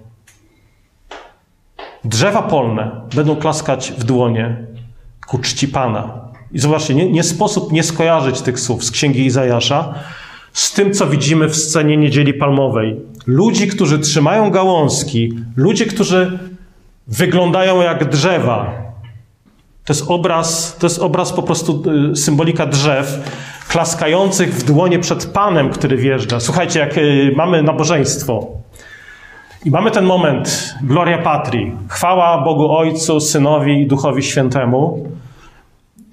Drzewa 2.03 2.41
polne 2.41 2.91
będą 3.15 3.35
klaskać 3.35 3.93
w 3.97 4.03
dłonie 4.03 4.57
ku 5.27 5.37
czci 5.37 5.67
Pana. 5.67 6.21
I 6.51 6.59
zobaczcie, 6.59 6.95
nie, 6.95 7.11
nie 7.11 7.23
sposób 7.23 7.71
nie 7.71 7.83
skojarzyć 7.83 8.41
tych 8.41 8.59
słów 8.59 8.83
z 8.83 8.91
Księgi 8.91 9.25
Izajasza 9.25 9.93
z 10.53 10.73
tym, 10.73 10.93
co 10.93 11.07
widzimy 11.07 11.47
w 11.47 11.55
scenie 11.55 11.97
Niedzieli 11.97 12.33
Palmowej. 12.33 12.99
Ludzi, 13.27 13.67
którzy 13.67 13.99
trzymają 13.99 14.49
gałązki, 14.49 15.33
ludzie, 15.55 15.85
którzy 15.85 16.39
wyglądają 17.07 17.81
jak 17.81 18.09
drzewa. 18.09 18.73
To 19.85 19.93
jest 19.93 20.05
obraz, 20.07 20.77
to 20.79 20.85
jest 20.85 20.99
obraz 20.99 21.33
po 21.33 21.43
prostu 21.43 21.83
y, 22.11 22.15
symbolika 22.15 22.65
drzew, 22.65 23.31
klaskających 23.67 24.55
w 24.55 24.63
dłonie 24.63 24.99
przed 24.99 25.25
Panem, 25.25 25.69
który 25.69 25.97
wjeżdża. 25.97 26.39
Słuchajcie, 26.39 26.79
jak 26.79 26.97
y, 26.97 27.33
mamy 27.35 27.63
nabożeństwo 27.63 28.47
i 29.65 29.71
mamy 29.71 29.91
ten 29.91 30.05
moment, 30.05 30.75
Gloria 30.83 31.17
Patri, 31.17 31.71
chwała 31.89 32.41
Bogu 32.43 32.71
Ojcu, 32.71 33.19
Synowi 33.19 33.81
i 33.81 33.87
Duchowi 33.87 34.23
Świętemu, 34.23 35.07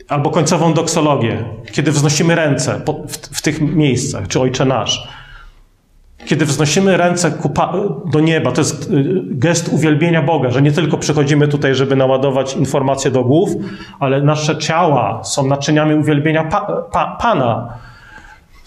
albo 0.08 0.30
końcową 0.30 0.74
doksologię, 0.74 1.44
kiedy 1.72 1.92
wznosimy 1.92 2.34
ręce 2.34 2.80
w, 3.08 3.16
w 3.16 3.42
tych 3.42 3.60
miejscach, 3.60 4.28
czy 4.28 4.40
Ojcze 4.40 4.64
Nasz. 4.64 5.08
Kiedy 6.26 6.44
wznosimy 6.44 6.96
ręce 6.96 7.32
do 8.12 8.20
nieba, 8.20 8.52
to 8.52 8.60
jest 8.60 8.90
y, 8.90 9.22
gest 9.24 9.68
uwielbienia 9.68 10.22
Boga, 10.22 10.50
że 10.50 10.62
nie 10.62 10.72
tylko 10.72 10.98
przychodzimy 10.98 11.48
tutaj, 11.48 11.74
żeby 11.74 11.96
naładować 11.96 12.54
informacje 12.54 13.10
do 13.10 13.24
głów, 13.24 13.50
ale 14.00 14.22
nasze 14.22 14.58
ciała 14.58 15.24
są 15.24 15.46
naczyniami 15.46 15.94
uwielbienia 15.94 16.44
pa, 16.44 16.60
pa, 16.92 17.16
Pana. 17.20 17.78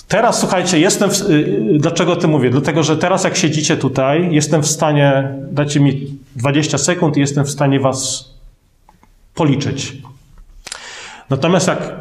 Teraz 0.08 0.40
słuchajcie, 0.40 0.80
jestem. 0.80 1.10
W, 1.10 1.22
y, 1.22 1.78
dlaczego 1.80 2.16
ty 2.16 2.28
mówię? 2.28 2.50
Dlatego, 2.50 2.84
że 2.84 2.98
teraz, 2.98 3.24
jak 3.24 3.36
siedzicie 3.36 3.78
tutaj, 3.78 4.28
jestem 4.32 4.62
w 4.62 4.68
stanie, 4.68 5.36
dajcie 5.52 5.80
mi 5.80 6.18
20 6.36 6.78
sekund 6.78 7.18
i 7.18 7.20
jestem 7.20 7.46
w 7.46 7.50
stanie 7.50 7.80
was 7.80 8.32
policzyć. 9.36 9.98
Natomiast 11.30 11.68
jak 11.68 11.96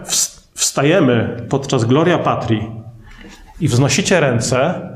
wstajemy 0.55 1.47
podczas 1.49 1.85
Gloria 1.85 2.19
Patri 2.19 2.71
i 3.61 3.69
wznosicie 3.69 4.21
ręce, 4.21 4.90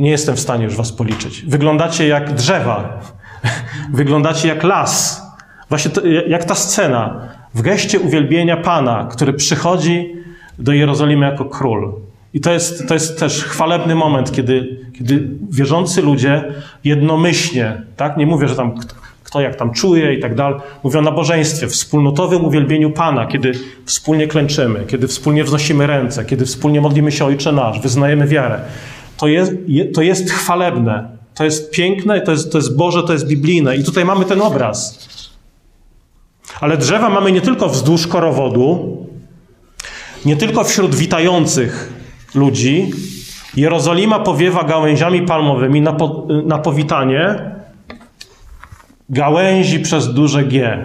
nie 0.00 0.10
jestem 0.10 0.36
w 0.36 0.40
stanie 0.40 0.64
już 0.64 0.76
was 0.76 0.92
policzyć. 0.92 1.42
Wyglądacie 1.42 2.08
jak 2.08 2.34
drzewa, 2.34 3.00
wyglądacie 3.92 4.48
jak 4.48 4.62
las. 4.62 5.22
Właśnie 5.68 5.90
to, 5.90 6.06
jak 6.06 6.44
ta 6.44 6.54
scena 6.54 7.20
w 7.54 7.62
geście 7.62 8.00
uwielbienia 8.00 8.56
Pana, 8.56 9.08
który 9.12 9.32
przychodzi 9.32 10.14
do 10.58 10.72
Jerozolimy 10.72 11.26
jako 11.26 11.44
król. 11.44 11.92
I 12.34 12.40
to 12.40 12.52
jest, 12.52 12.88
to 12.88 12.94
jest 12.94 13.18
też 13.18 13.44
chwalebny 13.44 13.94
moment, 13.94 14.32
kiedy, 14.32 14.80
kiedy 14.98 15.28
wierzący 15.50 16.02
ludzie 16.02 16.44
jednomyślnie, 16.84 17.82
tak? 17.96 18.16
Nie 18.16 18.26
mówię, 18.26 18.48
że 18.48 18.56
tam 18.56 18.74
kto 19.34 19.40
jak 19.40 19.56
tam 19.56 19.72
czuje 19.72 20.14
i 20.14 20.20
tak 20.20 20.34
dalej. 20.34 20.60
Mówię 20.82 20.98
o 20.98 21.02
nabożeństwie, 21.02 21.68
wspólnotowym 21.68 22.44
uwielbieniu 22.44 22.90
Pana, 22.90 23.26
kiedy 23.26 23.52
wspólnie 23.84 24.26
klęczymy, 24.26 24.84
kiedy 24.86 25.08
wspólnie 25.08 25.44
wznosimy 25.44 25.86
ręce, 25.86 26.24
kiedy 26.24 26.46
wspólnie 26.46 26.80
modlimy 26.80 27.12
się 27.12 27.24
Ojcze 27.24 27.52
Nasz, 27.52 27.80
wyznajemy 27.80 28.26
wiarę. 28.26 28.60
To 29.24 29.28
jest, 29.28 29.52
to 29.94 30.02
jest 30.02 30.30
chwalebne, 30.30 31.08
to 31.34 31.44
jest 31.44 31.70
piękne, 31.70 32.20
to 32.20 32.32
jest, 32.32 32.52
to 32.52 32.58
jest 32.58 32.76
Boże, 32.76 33.02
to 33.02 33.12
jest 33.12 33.26
biblijne. 33.26 33.76
I 33.76 33.84
tutaj 33.84 34.04
mamy 34.04 34.24
ten 34.24 34.42
obraz. 34.42 35.08
Ale 36.60 36.76
drzewa 36.76 37.08
mamy 37.08 37.32
nie 37.32 37.40
tylko 37.40 37.68
wzdłuż 37.68 38.06
korowodu, 38.06 38.96
nie 40.24 40.36
tylko 40.36 40.64
wśród 40.64 40.94
witających 40.94 41.92
ludzi. 42.34 42.90
Jerozolima 43.56 44.18
powiewa 44.18 44.64
gałęziami 44.64 45.22
palmowymi 45.22 45.80
na, 45.80 45.92
po, 45.92 46.26
na 46.46 46.58
powitanie, 46.58 47.50
gałęzi 49.08 49.80
przez 49.80 50.14
duże 50.14 50.44
G, 50.44 50.84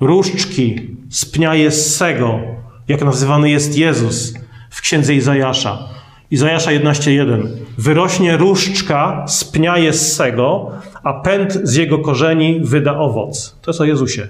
różdżki 0.00 0.96
z 1.10 1.24
pnia 1.24 1.54
Jessego, 1.54 2.40
jak 2.88 3.04
nazywany 3.04 3.50
jest 3.50 3.78
Jezus 3.78 4.34
w 4.70 4.80
księdze 4.80 5.14
Izajasza. 5.14 6.01
Izajasza 6.32 6.70
11:1. 6.70 7.48
Wyrośnie 7.78 8.36
różdżka 8.36 9.24
z 9.28 9.44
pnia 9.44 9.78
Jessego, 9.78 10.70
a 11.02 11.12
pęd 11.12 11.60
z 11.62 11.74
jego 11.74 11.98
korzeni 11.98 12.60
wyda 12.60 12.98
owoc. 12.98 13.56
To 13.62 13.70
jest 13.70 13.80
o 13.80 13.84
Jezusie. 13.84 14.28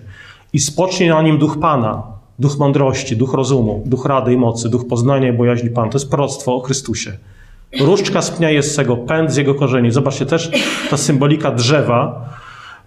I 0.53 0.61
spocznie 0.61 1.11
na 1.11 1.23
nim 1.23 1.39
duch 1.39 1.61
Pana, 1.61 2.03
duch 2.39 2.59
mądrości, 2.59 3.17
duch 3.17 3.35
rozumu, 3.35 3.83
duch 3.87 4.07
rady 4.07 4.33
i 4.33 4.37
mocy, 4.37 4.69
duch 4.69 4.89
poznania 4.89 5.29
i 5.29 5.33
bojaźni 5.33 5.71
Pana. 5.71 5.91
To 5.91 5.99
jest 5.99 6.11
proroctwo 6.11 6.57
o 6.57 6.61
Chrystusie. 6.61 7.13
Różdżka 7.81 8.23
z 8.23 8.31
pnia 8.31 8.51
Jessego, 8.51 8.97
pęd 8.97 9.33
z 9.33 9.37
jego 9.37 9.55
korzeni. 9.55 9.91
Zobaczcie 9.91 10.27
też 10.27 10.51
ta 10.91 10.97
symbolika 10.97 11.51
drzewa, 11.51 12.29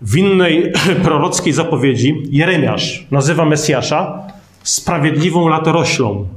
w 0.02 0.18
innej 0.18 0.74
prorockiej 1.04 1.54
zapowiedzi 1.54 2.24
Jeremiasz 2.32 3.08
nazywa 3.12 3.46
Mesjasza 3.46 4.24
sprawiedliwą 4.64 5.48
latoroślą. 5.48 6.28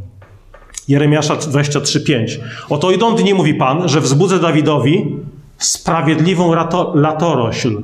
Jeremiasza 0.88 1.36
23:5. 1.36 2.38
Oto 2.68 2.90
idą 2.90 3.14
dni, 3.14 3.34
mówi 3.34 3.54
Pan, 3.54 3.88
że 3.88 4.00
wzbudzę 4.00 4.38
Dawidowi 4.38 5.16
sprawiedliwą 5.58 6.54
lato, 6.54 6.92
latorośl. 6.94 7.82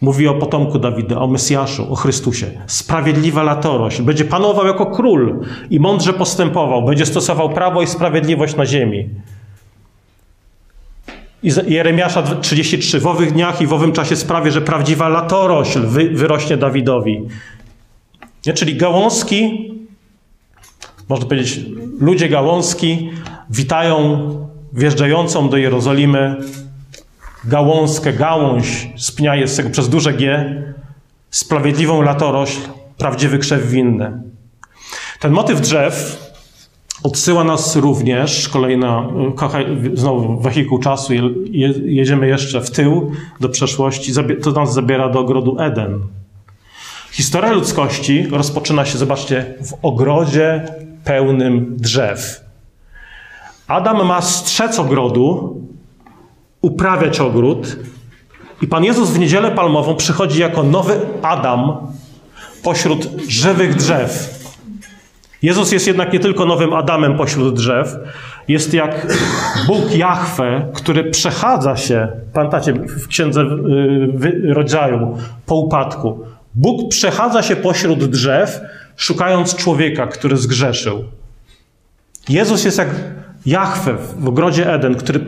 Mówi 0.00 0.28
o 0.28 0.34
potomku 0.34 0.78
Dawida, 0.78 1.20
o 1.20 1.26
Mesjaszu, 1.26 1.92
o 1.92 1.94
Chrystusie. 1.94 2.46
Sprawiedliwa 2.66 3.42
latorośl. 3.42 4.02
Będzie 4.02 4.24
panował 4.24 4.66
jako 4.66 4.86
król 4.86 5.40
i 5.70 5.80
mądrze 5.80 6.12
postępował. 6.12 6.84
Będzie 6.84 7.06
stosował 7.06 7.50
prawo 7.50 7.82
i 7.82 7.86
sprawiedliwość 7.86 8.56
na 8.56 8.66
ziemi. 8.66 9.08
Jeremiasza 11.66 12.22
33. 12.22 13.00
W 13.00 13.06
owych 13.06 13.32
dniach 13.32 13.60
i 13.60 13.66
w 13.66 13.72
owym 13.72 13.92
czasie 13.92 14.16
sprawię, 14.16 14.50
że 14.50 14.60
prawdziwa 14.60 15.08
latorośl 15.08 15.86
wy, 15.86 16.10
wyrośnie 16.10 16.56
Dawidowi. 16.56 17.22
Nie? 18.46 18.52
Czyli 18.52 18.76
gałązki, 18.76 19.70
można 21.08 21.26
powiedzieć, 21.26 21.60
ludzie 22.00 22.28
gałązki 22.28 23.10
witają 23.50 24.30
wjeżdżającą 24.72 25.48
do 25.48 25.56
Jerozolimy 25.56 26.36
gałązkę, 27.44 28.12
gałąź 28.12 28.88
z 28.96 29.12
pnia 29.12 29.32
przez 29.72 29.88
duże 29.88 30.12
G, 30.12 30.54
sprawiedliwą 31.30 32.02
latorośl, 32.02 32.60
prawdziwy 32.98 33.38
krzew 33.38 33.70
winny. 33.70 34.22
Ten 35.20 35.32
motyw 35.32 35.60
drzew 35.60 36.24
Odsyła 37.04 37.44
nas 37.44 37.76
również, 37.76 38.48
kolejna, 38.48 39.08
znowu 39.94 40.40
wehikuł 40.40 40.78
czasu, 40.78 41.12
jedziemy 41.84 42.28
jeszcze 42.28 42.60
w 42.60 42.70
tył 42.70 43.12
do 43.40 43.48
przeszłości, 43.48 44.12
to 44.42 44.50
nas 44.50 44.74
zabiera 44.74 45.08
do 45.08 45.20
ogrodu 45.20 45.56
Eden. 45.60 46.00
Historia 47.12 47.52
ludzkości 47.52 48.26
rozpoczyna 48.30 48.84
się, 48.84 48.98
zobaczcie, 48.98 49.54
w 49.62 49.74
ogrodzie 49.82 50.68
pełnym 51.04 51.76
drzew. 51.76 52.44
Adam 53.66 54.06
ma 54.06 54.22
strzec 54.22 54.78
ogrodu, 54.78 55.56
uprawiać 56.60 57.20
ogród, 57.20 57.76
i 58.62 58.66
Pan 58.66 58.84
Jezus 58.84 59.10
w 59.10 59.18
niedzielę 59.18 59.50
palmową 59.50 59.96
przychodzi 59.96 60.40
jako 60.40 60.62
nowy 60.62 61.00
Adam 61.22 61.76
pośród 62.62 63.08
żywych 63.28 63.74
drzew. 63.74 64.44
Jezus 65.42 65.72
jest 65.72 65.86
jednak 65.86 66.12
nie 66.12 66.20
tylko 66.20 66.46
nowym 66.46 66.72
Adamem 66.72 67.16
pośród 67.16 67.54
drzew, 67.54 67.96
jest 68.48 68.74
jak 68.74 69.06
Bóg 69.66 69.96
Jahwe, 69.96 70.68
który 70.74 71.10
przechadza 71.10 71.76
się, 71.76 72.08
pamiętacie 72.32 72.72
w 72.72 73.08
księdze 73.08 73.40
y, 73.42 74.54
rodzaju 74.54 75.18
po 75.46 75.54
upadku. 75.54 76.24
Bóg 76.54 76.90
przechadza 76.90 77.42
się 77.42 77.56
pośród 77.56 78.04
drzew, 78.04 78.60
szukając 78.96 79.56
człowieka, 79.56 80.06
który 80.06 80.36
zgrzeszył. 80.36 81.04
Jezus 82.28 82.64
jest 82.64 82.78
jak 82.78 82.88
Jachwę 83.46 83.96
w 84.18 84.28
ogrodzie 84.28 84.72
Eden, 84.72 84.94
który 84.94 85.26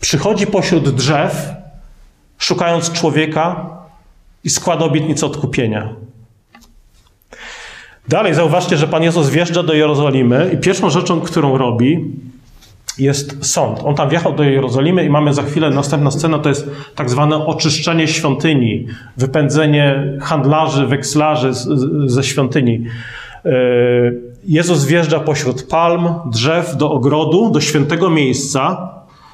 przychodzi 0.00 0.46
pośród 0.46 0.94
drzew, 0.94 1.52
szukając 2.38 2.92
człowieka 2.92 3.70
i 4.44 4.50
składa 4.50 4.84
obietnicę 4.84 5.26
odkupienia. 5.26 5.94
Dalej 8.08 8.34
zauważcie, 8.34 8.76
że 8.76 8.88
Pan 8.88 9.02
Jezus 9.02 9.28
wjeżdża 9.28 9.62
do 9.62 9.74
Jerozolimy 9.74 10.50
i 10.54 10.56
pierwszą 10.56 10.90
rzeczą, 10.90 11.20
którą 11.20 11.58
robi, 11.58 12.12
jest 12.98 13.46
sąd. 13.46 13.80
On 13.84 13.94
tam 13.94 14.08
wjechał 14.08 14.34
do 14.34 14.42
Jerozolimy 14.42 15.04
i 15.04 15.10
mamy 15.10 15.34
za 15.34 15.42
chwilę 15.42 15.70
następna 15.70 16.10
scena, 16.10 16.38
to 16.38 16.48
jest 16.48 16.70
tak 16.94 17.10
zwane 17.10 17.46
oczyszczenie 17.46 18.08
świątyni, 18.08 18.86
wypędzenie 19.16 20.16
handlarzy, 20.20 20.86
wekslarzy 20.86 21.50
ze 22.06 22.24
świątyni. 22.24 22.84
E, 23.44 23.50
Jezus 24.44 24.84
wjeżdża 24.84 25.20
pośród 25.20 25.62
palm, 25.62 26.08
drzew 26.32 26.76
do 26.76 26.90
ogrodu, 26.90 27.50
do 27.50 27.60
świętego 27.60 28.10
miejsca, 28.10 28.90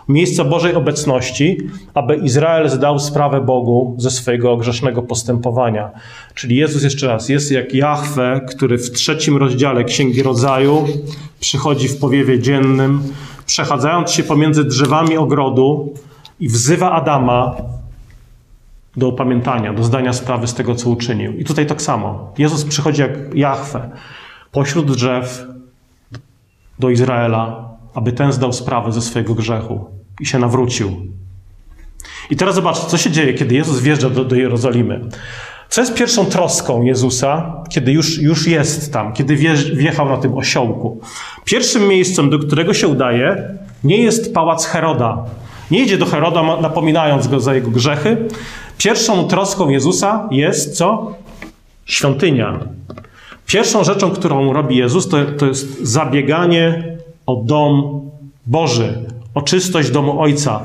miejsca 0.08 0.44
Bożej 0.44 0.74
obecności, 0.74 1.58
aby 1.94 2.16
Izrael 2.16 2.68
zdał 2.68 2.98
sprawę 2.98 3.40
Bogu 3.40 3.96
ze 3.98 4.10
swojego 4.10 4.56
grzesznego 4.56 5.02
postępowania. 5.02 5.90
Czyli 6.34 6.56
Jezus 6.56 6.82
jeszcze 6.82 7.06
raz 7.06 7.28
jest 7.28 7.52
jak 7.52 7.74
Jahwe, 7.74 8.40
który 8.48 8.78
w 8.78 8.90
trzecim 8.90 9.36
rozdziale 9.36 9.84
Księgi 9.84 10.22
Rodzaju 10.22 10.86
przychodzi 11.40 11.88
w 11.88 11.98
powiewie 11.98 12.38
dziennym, 12.38 13.02
przechadzając 13.50 14.11
się 14.11 14.23
pomiędzy 14.23 14.64
drzewami 14.64 15.16
ogrodu 15.16 15.95
i 16.40 16.49
wzywa 16.49 16.92
Adama 16.92 17.57
do 18.97 19.09
upamiętania, 19.09 19.73
do 19.73 19.85
zdania 19.85 20.12
sprawy 20.12 20.47
z 20.47 20.54
tego, 20.54 20.75
co 20.75 20.90
uczynił. 20.90 21.33
I 21.37 21.45
tutaj 21.45 21.66
tak 21.66 21.83
samo. 21.83 22.33
Jezus 22.38 22.64
przychodzi 22.64 23.00
jak 23.00 23.35
Jahwe 23.35 23.90
pośród 24.52 24.92
drzew 24.92 25.47
do 26.78 26.90
Izraela, 26.90 27.69
aby 27.95 28.12
ten 28.12 28.33
zdał 28.33 28.52
sprawę 28.52 28.92
ze 28.92 29.02
swojego 29.02 29.35
grzechu 29.35 29.85
i 30.21 30.26
się 30.26 30.38
nawrócił. 30.38 31.07
I 32.30 32.37
teraz 32.37 32.54
zobaczcie, 32.54 32.87
co 32.87 32.99
się 32.99 33.11
dzieje, 33.11 33.35
kiedy 33.35 33.54
Jezus 33.54 33.80
wjeżdża 33.80 34.11
do, 34.11 34.25
do 34.25 34.37
Jerozolimy. 34.37 35.09
Co 35.70 35.80
jest 35.80 35.94
pierwszą 35.94 36.26
troską 36.26 36.82
Jezusa, 36.82 37.62
kiedy 37.68 37.92
już, 37.92 38.18
już 38.18 38.46
jest 38.46 38.92
tam, 38.92 39.12
kiedy 39.12 39.36
wjechał 39.74 40.08
na 40.08 40.16
tym 40.16 40.34
osiołku? 40.34 41.00
Pierwszym 41.44 41.88
miejscem, 41.88 42.30
do 42.30 42.38
którego 42.38 42.74
się 42.74 42.88
udaje, 42.88 43.48
nie 43.84 43.96
jest 43.96 44.34
pałac 44.34 44.66
Heroda. 44.66 45.24
Nie 45.70 45.82
idzie 45.82 45.98
do 45.98 46.06
Heroda, 46.06 46.42
napominając 46.60 47.28
go 47.28 47.40
za 47.40 47.54
jego 47.54 47.70
grzechy. 47.70 48.16
Pierwszą 48.78 49.28
troską 49.28 49.68
Jezusa 49.68 50.28
jest 50.30 50.76
co? 50.76 51.14
Świątynia. 51.84 52.60
Pierwszą 53.46 53.84
rzeczą, 53.84 54.10
którą 54.10 54.52
robi 54.52 54.76
Jezus, 54.76 55.08
to, 55.08 55.16
to 55.38 55.46
jest 55.46 55.80
zabieganie 55.82 56.96
o 57.26 57.36
dom 57.36 58.00
Boży, 58.46 59.04
o 59.34 59.42
czystość 59.42 59.90
domu 59.90 60.20
Ojca. 60.20 60.64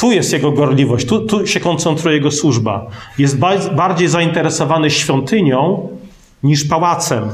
Tu 0.00 0.12
jest 0.12 0.32
jego 0.32 0.52
gorliwość, 0.52 1.06
tu, 1.06 1.20
tu 1.20 1.46
się 1.46 1.60
koncentruje 1.60 2.16
jego 2.16 2.30
służba. 2.30 2.86
Jest 3.18 3.38
bardziej 3.76 4.08
zainteresowany 4.08 4.90
świątynią 4.90 5.88
niż 6.42 6.64
pałacem. 6.64 7.30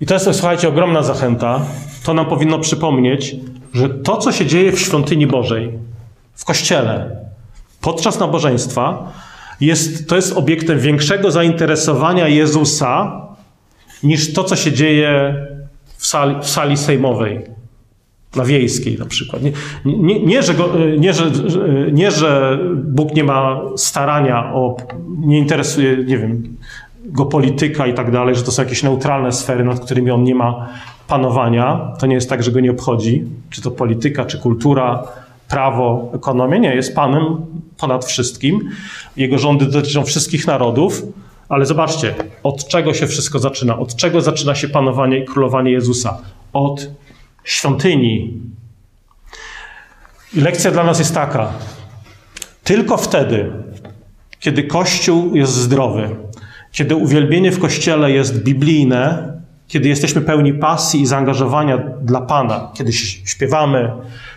I 0.00 0.06
to 0.06 0.14
jest, 0.14 0.28
słuchajcie, 0.32 0.68
ogromna 0.68 1.02
zachęta. 1.02 1.60
To 2.04 2.14
nam 2.14 2.26
powinno 2.26 2.58
przypomnieć, 2.58 3.36
że 3.74 3.88
to, 3.88 4.16
co 4.16 4.32
się 4.32 4.46
dzieje 4.46 4.72
w 4.72 4.80
świątyni 4.80 5.26
Bożej, 5.26 5.72
w 6.34 6.44
kościele, 6.44 7.16
podczas 7.80 8.18
nabożeństwa, 8.18 9.12
jest, 9.60 10.08
to 10.08 10.16
jest 10.16 10.36
obiektem 10.36 10.78
większego 10.78 11.30
zainteresowania 11.30 12.28
Jezusa 12.28 13.20
niż 14.02 14.32
to, 14.32 14.44
co 14.44 14.56
się 14.56 14.72
dzieje 14.72 15.34
w 15.96 16.06
sali, 16.06 16.36
w 16.42 16.48
sali 16.48 16.76
sejmowej 16.76 17.55
na 18.36 18.44
wiejskiej 18.44 18.98
na 18.98 19.06
przykład. 19.06 19.42
Nie, 19.42 19.52
nie, 19.84 20.20
nie, 20.20 20.42
że 20.42 20.54
go, 20.54 20.68
nie, 20.98 21.12
że, 21.12 21.30
nie, 21.92 22.10
że 22.10 22.58
Bóg 22.84 23.14
nie 23.14 23.24
ma 23.24 23.60
starania 23.76 24.54
o, 24.54 24.76
nie 25.18 25.38
interesuje, 25.38 25.96
nie 25.96 26.18
wiem, 26.18 26.56
go 27.04 27.26
polityka 27.26 27.86
i 27.86 27.94
tak 27.94 28.10
dalej, 28.10 28.34
że 28.34 28.42
to 28.42 28.52
są 28.52 28.62
jakieś 28.62 28.82
neutralne 28.82 29.32
sfery, 29.32 29.64
nad 29.64 29.80
którymi 29.80 30.10
on 30.10 30.24
nie 30.24 30.34
ma 30.34 30.68
panowania. 31.08 31.92
To 31.98 32.06
nie 32.06 32.14
jest 32.14 32.30
tak, 32.30 32.42
że 32.42 32.52
go 32.52 32.60
nie 32.60 32.70
obchodzi, 32.70 33.24
czy 33.50 33.62
to 33.62 33.70
polityka, 33.70 34.24
czy 34.24 34.38
kultura, 34.38 35.02
prawo, 35.48 36.10
ekonomia. 36.14 36.58
Nie, 36.58 36.74
jest 36.74 36.94
Panem 36.94 37.22
ponad 37.78 38.04
wszystkim. 38.04 38.70
Jego 39.16 39.38
rządy 39.38 39.66
dotyczą 39.66 40.04
wszystkich 40.04 40.46
narodów. 40.46 41.02
Ale 41.48 41.66
zobaczcie, 41.66 42.14
od 42.42 42.68
czego 42.68 42.94
się 42.94 43.06
wszystko 43.06 43.38
zaczyna? 43.38 43.78
Od 43.78 43.96
czego 43.96 44.20
zaczyna 44.20 44.54
się 44.54 44.68
panowanie 44.68 45.18
i 45.18 45.24
królowanie 45.24 45.70
Jezusa? 45.70 46.18
Od 46.52 46.90
świątyni. 47.46 48.40
I 50.34 50.40
lekcja 50.40 50.70
dla 50.70 50.84
nas 50.84 50.98
jest 50.98 51.14
taka. 51.14 51.52
Tylko 52.64 52.96
wtedy, 52.96 53.52
kiedy 54.40 54.62
Kościół 54.62 55.36
jest 55.36 55.52
zdrowy, 55.52 56.16
kiedy 56.72 56.96
uwielbienie 56.96 57.52
w 57.52 57.58
Kościele 57.58 58.10
jest 58.10 58.42
biblijne, 58.42 59.32
kiedy 59.68 59.88
jesteśmy 59.88 60.20
pełni 60.20 60.54
pasji 60.54 61.00
i 61.00 61.06
zaangażowania 61.06 61.78
dla 62.02 62.20
Pana, 62.20 62.72
kiedy 62.74 62.92
śpiewamy, 63.24 63.90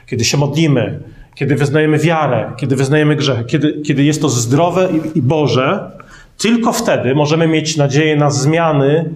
kiedy 0.05 0.25
się 0.25 0.37
modlimy, 0.37 0.99
kiedy 1.35 1.55
wyznajemy 1.55 1.97
wiarę, 1.97 2.51
kiedy 2.57 2.75
wyznajemy 2.75 3.15
grzech, 3.15 3.45
kiedy, 3.45 3.81
kiedy 3.81 4.03
jest 4.03 4.21
to 4.21 4.29
zdrowe 4.29 4.89
i, 4.91 5.17
i 5.17 5.21
Boże, 5.21 5.91
tylko 6.37 6.73
wtedy 6.73 7.15
możemy 7.15 7.47
mieć 7.47 7.77
nadzieję 7.77 8.15
na 8.15 8.29
zmiany 8.29 9.13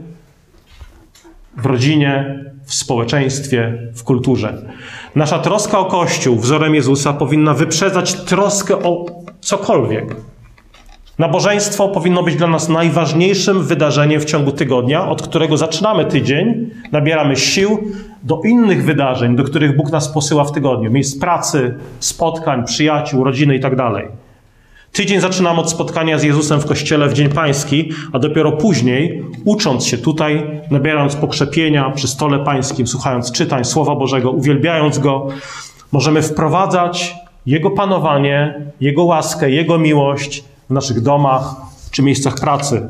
w 1.58 1.66
rodzinie, 1.66 2.44
w 2.66 2.74
społeczeństwie, 2.74 3.78
w 3.96 4.04
kulturze. 4.04 4.62
Nasza 5.16 5.40
troska 5.40 5.80
o 5.80 5.86
Kościół 5.86 6.36
wzorem 6.36 6.76
Jezusa 6.76 7.14
powinna 7.14 7.54
wyprzedzać 7.54 8.14
troskę 8.14 8.84
o 8.84 9.06
cokolwiek. 9.42 10.16
Nabożeństwo 11.20 11.88
powinno 11.90 12.24
być 12.24 12.36
dla 12.36 12.48
nas 12.48 12.70
najważniejszym 12.70 13.64
wydarzeniem 13.64 14.22
w 14.22 14.26
ciągu 14.26 14.52
tygodnia, 14.52 15.10
od 15.10 15.22
którego 15.22 15.58
zaczynamy 15.58 16.06
tydzień, 16.06 16.70
nabieramy 16.92 17.36
sił 17.36 17.94
do 18.24 18.42
innych 18.46 18.86
wydarzeń, 18.86 19.36
do 19.36 19.44
których 19.44 19.76
Bóg 19.76 19.92
nas 19.92 20.14
posyła 20.14 20.44
w 20.44 20.52
tygodniu 20.52 20.92
miejsc 20.92 21.20
pracy, 21.20 21.76
spotkań, 22.00 22.66
przyjaciół, 22.66 23.24
rodziny 23.24 23.56
itd. 23.56 23.92
Tydzień 24.94 25.20
zaczynam 25.22 25.60
od 25.60 25.70
spotkania 25.70 26.18
z 26.18 26.24
Jezusem 26.24 26.60
w 26.60 26.66
kościele 26.66 27.10
w 27.10 27.14
Dzień 27.14 27.30
Pański, 27.30 27.90
a 28.12 28.20
dopiero 28.20 28.52
później, 28.52 29.24
ucząc 29.46 29.86
się 29.86 29.98
tutaj, 29.98 30.62
nabierając 30.72 31.16
pokrzepienia 31.16 31.90
przy 31.90 32.08
stole 32.08 32.40
pańskim, 32.40 32.88
słuchając 32.88 33.32
czytań 33.32 33.66
Słowa 33.66 33.96
Bożego, 33.96 34.32
uwielbiając 34.32 35.00
Go, 35.00 35.28
możemy 35.92 36.22
wprowadzać 36.22 37.16
Jego 37.46 37.72
panowanie, 37.72 38.62
Jego 38.82 39.04
łaskę, 39.04 39.52
Jego 39.52 39.78
miłość 39.78 40.44
w 40.70 40.74
naszych 40.74 41.02
domach 41.02 41.56
czy 41.92 42.02
miejscach 42.02 42.36
pracy. 42.36 42.90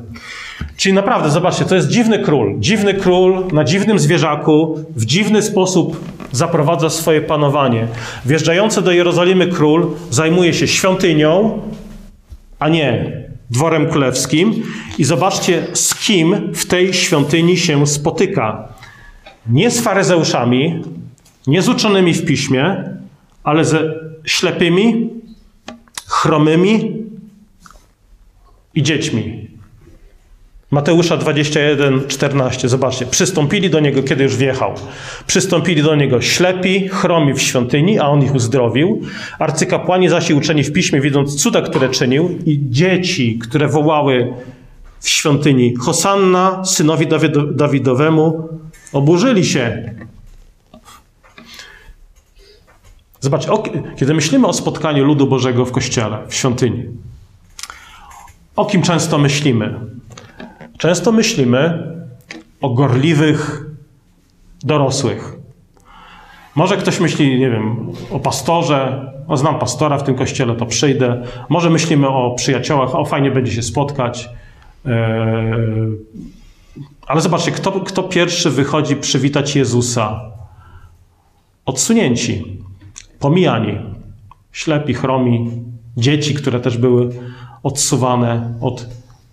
Czyli 0.77 0.93
naprawdę, 0.95 1.29
zobaczcie, 1.29 1.65
to 1.65 1.75
jest 1.75 1.87
dziwny 1.87 2.19
król. 2.19 2.59
Dziwny 2.59 2.93
król 2.93 3.43
na 3.53 3.63
dziwnym 3.63 3.99
zwierzaku 3.99 4.79
w 4.95 5.05
dziwny 5.05 5.41
sposób 5.41 5.99
zaprowadza 6.31 6.89
swoje 6.89 7.21
panowanie. 7.21 7.87
Wjeżdżający 8.25 8.81
do 8.81 8.91
Jerozolimy 8.91 9.47
król 9.47 9.87
zajmuje 10.09 10.53
się 10.53 10.67
świątynią, 10.67 11.59
a 12.63 12.69
nie 12.69 13.11
dworem 13.49 13.89
królewskim. 13.89 14.63
I 14.97 15.03
zobaczcie, 15.03 15.67
z 15.73 15.95
kim 15.95 16.53
w 16.53 16.65
tej 16.65 16.93
świątyni 16.93 17.57
się 17.57 17.87
spotyka. 17.87 18.67
Nie 19.47 19.71
z 19.71 19.81
faryzeuszami, 19.81 20.81
nie 21.47 21.61
z 21.61 21.69
uczonymi 21.69 22.13
w 22.13 22.25
piśmie, 22.25 22.83
ale 23.43 23.65
ze 23.65 23.93
ślepymi, 24.25 25.09
chromymi 26.07 27.03
i 28.75 28.83
dziećmi. 28.83 29.42
Mateusza 30.73 31.17
21, 31.17 32.07
14. 32.07 32.69
Zobaczcie. 32.69 33.05
Przystąpili 33.05 33.69
do 33.69 33.79
niego, 33.79 34.03
kiedy 34.03 34.23
już 34.23 34.35
wjechał. 34.35 34.73
Przystąpili 35.27 35.83
do 35.83 35.95
niego 35.95 36.21
ślepi, 36.21 36.89
chromi 36.89 37.33
w 37.33 37.41
świątyni, 37.41 37.99
a 37.99 38.07
on 38.07 38.23
ich 38.23 38.35
uzdrowił. 38.35 39.01
Arcykapłani 39.39 40.09
zaś 40.09 40.29
i 40.29 40.33
uczeni 40.33 40.63
w 40.63 40.73
piśmie, 40.73 41.01
widząc 41.01 41.35
cuda, 41.35 41.61
które 41.61 41.89
czynił, 41.89 42.39
i 42.45 42.59
dzieci, 42.69 43.39
które 43.39 43.67
wołały 43.67 44.33
w 44.99 45.09
świątyni 45.09 45.75
Hosanna, 45.75 46.65
synowi 46.65 47.07
Dawidowemu, 47.55 48.49
oburzyli 48.93 49.45
się. 49.45 49.93
Zobaczcie, 53.19 53.51
kiedy 53.97 54.13
myślimy 54.13 54.47
o 54.47 54.53
spotkaniu 54.53 55.03
ludu 55.03 55.27
Bożego 55.27 55.65
w 55.65 55.71
kościele, 55.71 56.17
w 56.27 56.35
świątyni, 56.35 56.85
o 58.55 58.65
kim 58.65 58.81
często 58.81 59.17
myślimy? 59.17 59.79
Często 60.83 61.11
myślimy 61.11 61.87
o 62.61 62.69
gorliwych 62.69 63.65
dorosłych. 64.63 65.35
Może 66.55 66.77
ktoś 66.77 66.99
myśli, 66.99 67.39
nie 67.39 67.49
wiem, 67.49 67.91
o 68.11 68.19
pastorze, 68.19 69.11
o 69.27 69.37
znam 69.37 69.59
pastora 69.59 69.97
w 69.97 70.03
tym 70.03 70.15
kościele, 70.15 70.55
to 70.55 70.65
przyjdę. 70.65 71.23
Może 71.49 71.69
myślimy 71.69 72.07
o 72.07 72.31
przyjaciołach, 72.31 72.95
o 72.95 73.05
fajnie 73.05 73.31
będzie 73.31 73.51
się 73.51 73.61
spotkać. 73.61 74.29
E, 74.85 75.45
ale 77.07 77.21
zobaczcie, 77.21 77.51
kto, 77.51 77.71
kto 77.71 78.03
pierwszy 78.03 78.49
wychodzi 78.49 78.95
przywitać 78.95 79.55
Jezusa 79.55 80.31
odsunięci, 81.65 82.57
pomijani. 83.19 83.79
Ślepi, 84.51 84.93
chromi, 84.93 85.51
dzieci, 85.97 86.33
które 86.33 86.59
też 86.59 86.77
były 86.77 87.09
odsuwane 87.63 88.53
od 88.61 88.87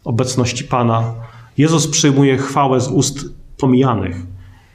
obecności 0.04 0.64
Pana. 0.64 1.29
Jezus 1.58 1.88
przyjmuje 1.88 2.38
chwałę 2.38 2.80
z 2.80 2.88
ust 2.88 3.24
pomijanych. 3.58 4.16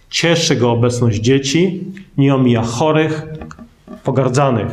Cieszy 0.10 0.56
go 0.56 0.72
obecność 0.72 1.20
dzieci, 1.20 1.84
nie 2.18 2.36
omija 2.36 2.64
chorych, 2.64 3.26
pogardzanych. 4.04 4.68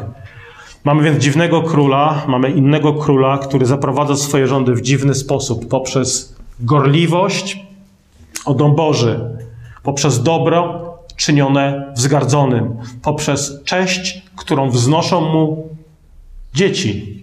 Mamy 0.85 1.03
więc 1.03 1.25
dziwnego 1.25 1.62
króla, 1.62 2.23
mamy 2.29 2.51
innego 2.51 2.95
króla, 2.95 3.38
który 3.38 3.67
zaprowadza 3.67 4.17
swoje 4.17 4.47
rządy 4.47 4.75
w 4.75 4.83
dziwny 4.83 5.15
sposób 5.15 5.69
poprzez 5.69 6.37
gorliwość 6.61 7.61
o 8.45 8.55
dom 8.55 8.75
Boży, 8.75 9.21
poprzez 9.83 10.23
dobro 10.23 10.93
czynione 11.17 11.93
wzgardzonym, 11.97 12.77
poprzez 13.03 13.65
cześć, 13.65 14.23
którą 14.37 14.71
wznoszą 14.71 15.21
mu 15.21 15.69
dzieci. 16.55 17.21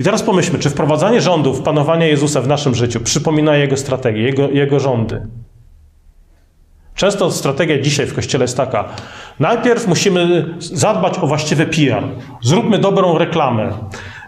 I 0.00 0.04
teraz 0.04 0.22
pomyślmy, 0.22 0.58
czy 0.58 0.70
wprowadzanie 0.70 1.20
rządów, 1.20 1.62
panowania 1.62 2.06
Jezusa 2.06 2.40
w 2.40 2.48
naszym 2.48 2.74
życiu 2.74 3.00
przypomina 3.00 3.56
Jego 3.56 3.76
strategię, 3.76 4.22
Jego, 4.22 4.48
jego 4.50 4.80
rządy? 4.80 5.26
Często 6.94 7.30
strategia 7.30 7.82
dzisiaj 7.82 8.06
w 8.06 8.14
kościele 8.14 8.44
jest 8.44 8.56
taka: 8.56 8.88
najpierw 9.40 9.86
musimy 9.86 10.54
zadbać 10.58 11.18
o 11.18 11.26
właściwy 11.26 11.66
PR, 11.66 12.02
zróbmy 12.42 12.78
dobrą 12.78 13.18
reklamę, 13.18 13.72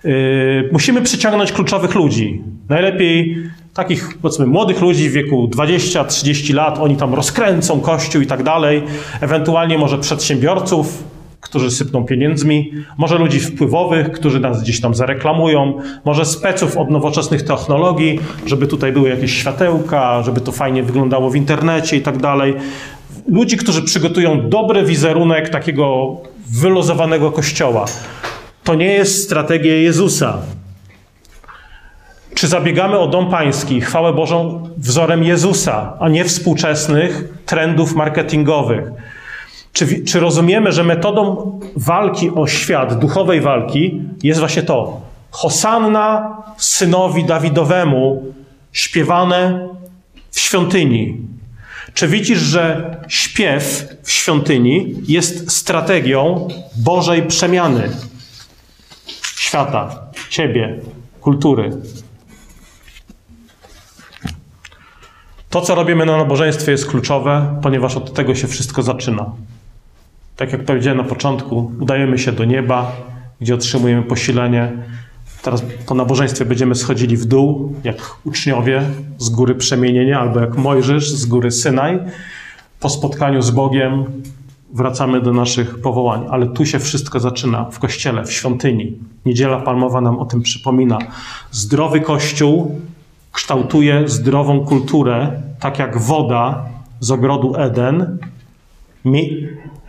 yy, 0.04 0.68
musimy 0.72 1.02
przyciągnąć 1.02 1.52
kluczowych 1.52 1.94
ludzi. 1.94 2.42
Najlepiej 2.68 3.37
takich, 3.74 4.18
powiedzmy, 4.22 4.46
młodych 4.46 4.81
ludzi 4.81 5.09
w 5.09 5.12
wieku 5.12 5.48
20-30 5.57 6.54
lat, 6.54 6.78
oni 6.78 6.96
tam 6.96 7.14
rozkręcą 7.14 7.81
kościół 7.81 8.22
i 8.22 8.26
tak 8.26 8.42
dalej, 8.42 8.83
ewentualnie 9.20 9.78
może 9.78 9.98
przedsiębiorców, 9.98 11.04
którzy 11.48 11.70
sypną 11.70 12.04
pieniędzmi, 12.04 12.72
może 12.98 13.18
ludzi 13.18 13.40
wpływowych, 13.40 14.12
którzy 14.12 14.40
nas 14.40 14.62
gdzieś 14.62 14.80
tam 14.80 14.94
zareklamują, 14.94 15.78
może 16.04 16.24
speców 16.24 16.76
od 16.76 16.90
nowoczesnych 16.90 17.42
technologii, 17.42 18.20
żeby 18.46 18.66
tutaj 18.66 18.92
były 18.92 19.08
jakieś 19.08 19.32
światełka, 19.32 20.22
żeby 20.22 20.40
to 20.40 20.52
fajnie 20.52 20.82
wyglądało 20.82 21.30
w 21.30 21.37
internecie 21.37 21.96
i 21.96 22.00
tak 22.00 22.16
dalej. 22.16 22.54
Ludzi, 23.28 23.56
którzy 23.56 23.82
przygotują 23.82 24.48
dobry 24.48 24.84
wizerunek 24.84 25.48
takiego 25.48 26.16
wylozowanego 26.46 27.32
kościoła. 27.32 27.84
To 28.64 28.74
nie 28.74 28.92
jest 28.92 29.22
strategia 29.24 29.74
Jezusa. 29.74 30.38
Czy 32.34 32.48
zabiegamy 32.48 32.98
o 32.98 33.06
dom 33.06 33.30
pański, 33.30 33.80
chwałę 33.80 34.12
Bożą 34.12 34.68
wzorem 34.76 35.22
Jezusa, 35.24 35.96
a 36.00 36.08
nie 36.08 36.24
współczesnych 36.24 37.24
trendów 37.46 37.94
marketingowych? 37.94 38.84
Czy, 39.72 40.04
czy 40.04 40.20
rozumiemy, 40.20 40.72
że 40.72 40.85
metodą 40.85 41.52
walki 41.76 42.31
o 42.31 42.46
świat, 42.46 42.98
duchowej 42.98 43.40
walki, 43.40 44.02
jest 44.22 44.40
właśnie 44.40 44.62
to? 44.62 45.00
Hosanna 45.31 46.37
synowi 46.57 47.24
Dawidowemu, 47.24 48.22
śpiewane 48.72 49.68
w 50.31 50.40
świątyni. 50.40 51.16
Czy 51.94 52.09
widzisz, 52.09 52.38
że 52.38 52.96
śpiew 53.09 53.88
w 54.02 54.11
świątyni 54.11 54.94
jest 55.09 55.52
strategią 55.52 56.48
Bożej 56.76 57.22
przemiany 57.22 57.90
świata, 59.48 60.11
ciebie, 60.31 60.81
kultury? 61.20 61.70
To, 65.50 65.61
co 65.61 65.74
robimy 65.74 66.07
na 66.07 66.16
nabożeństwie, 66.16 66.72
jest 66.72 66.87
kluczowe, 66.87 67.61
ponieważ 67.62 67.96
od 67.96 68.14
tego 68.14 68.35
się 68.35 68.48
wszystko 68.48 68.83
zaczyna. 68.83 69.31
Tak 70.38 70.53
jak 70.53 70.64
powiedziałem 70.64 70.98
na 70.98 71.05
początku, 71.05 71.72
udajemy 71.81 72.18
się 72.18 72.33
do 72.33 72.44
nieba, 72.44 72.92
gdzie 73.40 73.55
otrzymujemy 73.55 74.03
posilenie. 74.03 74.72
Teraz 75.42 75.62
po 75.87 75.94
nabożeństwie 75.94 76.44
będziemy 76.44 76.74
schodzili 76.74 77.16
w 77.16 77.24
dół, 77.24 77.74
jak 77.85 77.96
uczniowie 78.24 78.83
z 79.18 79.29
góry 79.29 79.55
przemienienia, 79.55 80.20
albo 80.20 80.40
jak 80.40 80.57
Mojżesz 80.57 81.11
z 81.11 81.27
góry 81.27 81.51
Synaj. 81.51 81.98
Po 82.81 82.88
spotkaniu 82.88 83.42
z 83.42 83.51
Bogiem 83.51 84.05
wracamy 84.74 85.20
do 85.20 85.33
naszych 85.33 85.81
powołań, 85.81 86.27
ale 86.31 86.46
tu 86.46 86.66
się 86.66 86.79
wszystko 86.79 87.20
zaczyna 87.20 87.64
w 87.64 87.79
kościele, 87.79 88.24
w 88.24 88.33
świątyni. 88.33 88.98
Niedziela 89.27 89.61
Palmowa 89.61 90.01
nam 90.01 90.18
o 90.18 90.24
tym 90.24 90.42
przypomina. 90.42 90.98
Zdrowy 91.51 92.01
kościół 92.01 92.81
kształtuje 93.33 94.09
zdrową 94.09 94.64
kulturę, 94.64 95.42
tak 95.61 95.79
jak 95.79 95.98
woda 95.98 96.64
z 97.01 97.11
ogrodu 97.11 97.57
Eden 97.57 98.18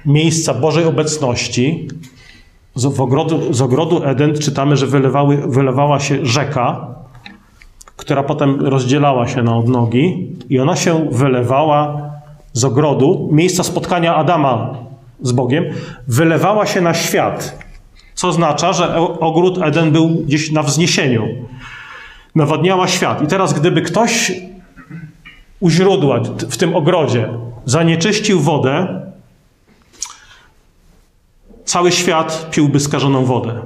miejsca 0.05 0.53
Bożej 0.53 0.85
obecności, 0.85 1.87
z 2.75 2.99
ogrodu, 2.99 3.53
z 3.53 3.61
ogrodu 3.61 4.03
Eden 4.03 4.37
czytamy, 4.37 4.77
że 4.77 4.87
wylewały, 4.87 5.37
wylewała 5.47 5.99
się 5.99 6.25
rzeka, 6.25 6.87
która 7.95 8.23
potem 8.23 8.61
rozdzielała 8.61 9.27
się 9.27 9.43
na 9.43 9.57
odnogi 9.57 10.35
i 10.49 10.59
ona 10.59 10.75
się 10.75 11.07
wylewała 11.11 12.09
z 12.53 12.63
ogrodu, 12.63 13.29
miejsca 13.31 13.63
spotkania 13.63 14.15
Adama 14.15 14.75
z 15.21 15.31
Bogiem, 15.31 15.65
wylewała 16.07 16.65
się 16.65 16.81
na 16.81 16.93
świat. 16.93 17.59
Co 18.13 18.27
oznacza, 18.27 18.73
że 18.73 18.95
ogród 19.19 19.57
Eden 19.61 19.91
był 19.91 20.09
gdzieś 20.09 20.51
na 20.51 20.63
wzniesieniu. 20.63 21.27
Nawadniała 22.35 22.87
świat. 22.87 23.21
I 23.21 23.27
teraz, 23.27 23.53
gdyby 23.53 23.81
ktoś 23.81 24.31
u 25.59 25.69
źródła 25.69 26.19
w 26.49 26.57
tym 26.57 26.75
ogrodzie 26.75 27.29
zanieczyścił 27.65 28.39
wodę, 28.39 29.01
cały 31.69 31.91
świat 31.91 32.49
piłby 32.51 32.79
skażoną 32.79 33.25
wodę. 33.25 33.61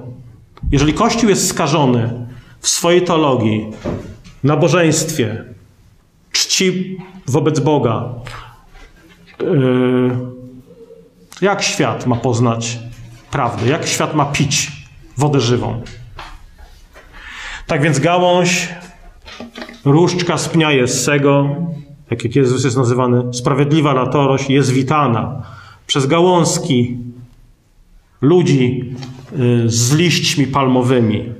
Jeżeli 0.71 0.93
Kościół 0.93 1.29
jest 1.29 1.47
skażony 1.47 2.27
w 2.59 2.67
swojej 2.67 3.01
teologii, 3.01 3.67
nabożeństwie, 4.43 5.43
czci 6.31 6.97
wobec 7.27 7.59
Boga, 7.59 8.09
yy, 9.39 10.17
jak 11.41 11.63
świat 11.63 12.05
ma 12.05 12.15
poznać 12.15 12.79
prawdę? 13.31 13.67
Jak 13.67 13.87
świat 13.87 14.15
ma 14.15 14.25
pić 14.25 14.71
wodę 15.17 15.39
żywą? 15.39 15.81
Tak 17.67 17.81
więc 17.81 17.99
gałąź, 17.99 18.69
różdżka 19.85 20.37
z 20.37 20.49
pnia 20.49 20.71
Jessego, 20.71 21.55
tak 22.09 22.23
jak 22.23 22.35
Jezus 22.35 22.63
jest 22.63 22.77
nazywany, 22.77 23.33
sprawiedliwa 23.33 23.93
latorość, 23.93 24.49
jest 24.49 24.71
witana 24.71 25.41
przez 25.87 26.05
gałązki 26.05 26.97
ludzi 28.23 28.95
y, 29.39 29.69
z 29.69 29.93
liśćmi 29.93 30.47
palmowymi. 30.47 31.33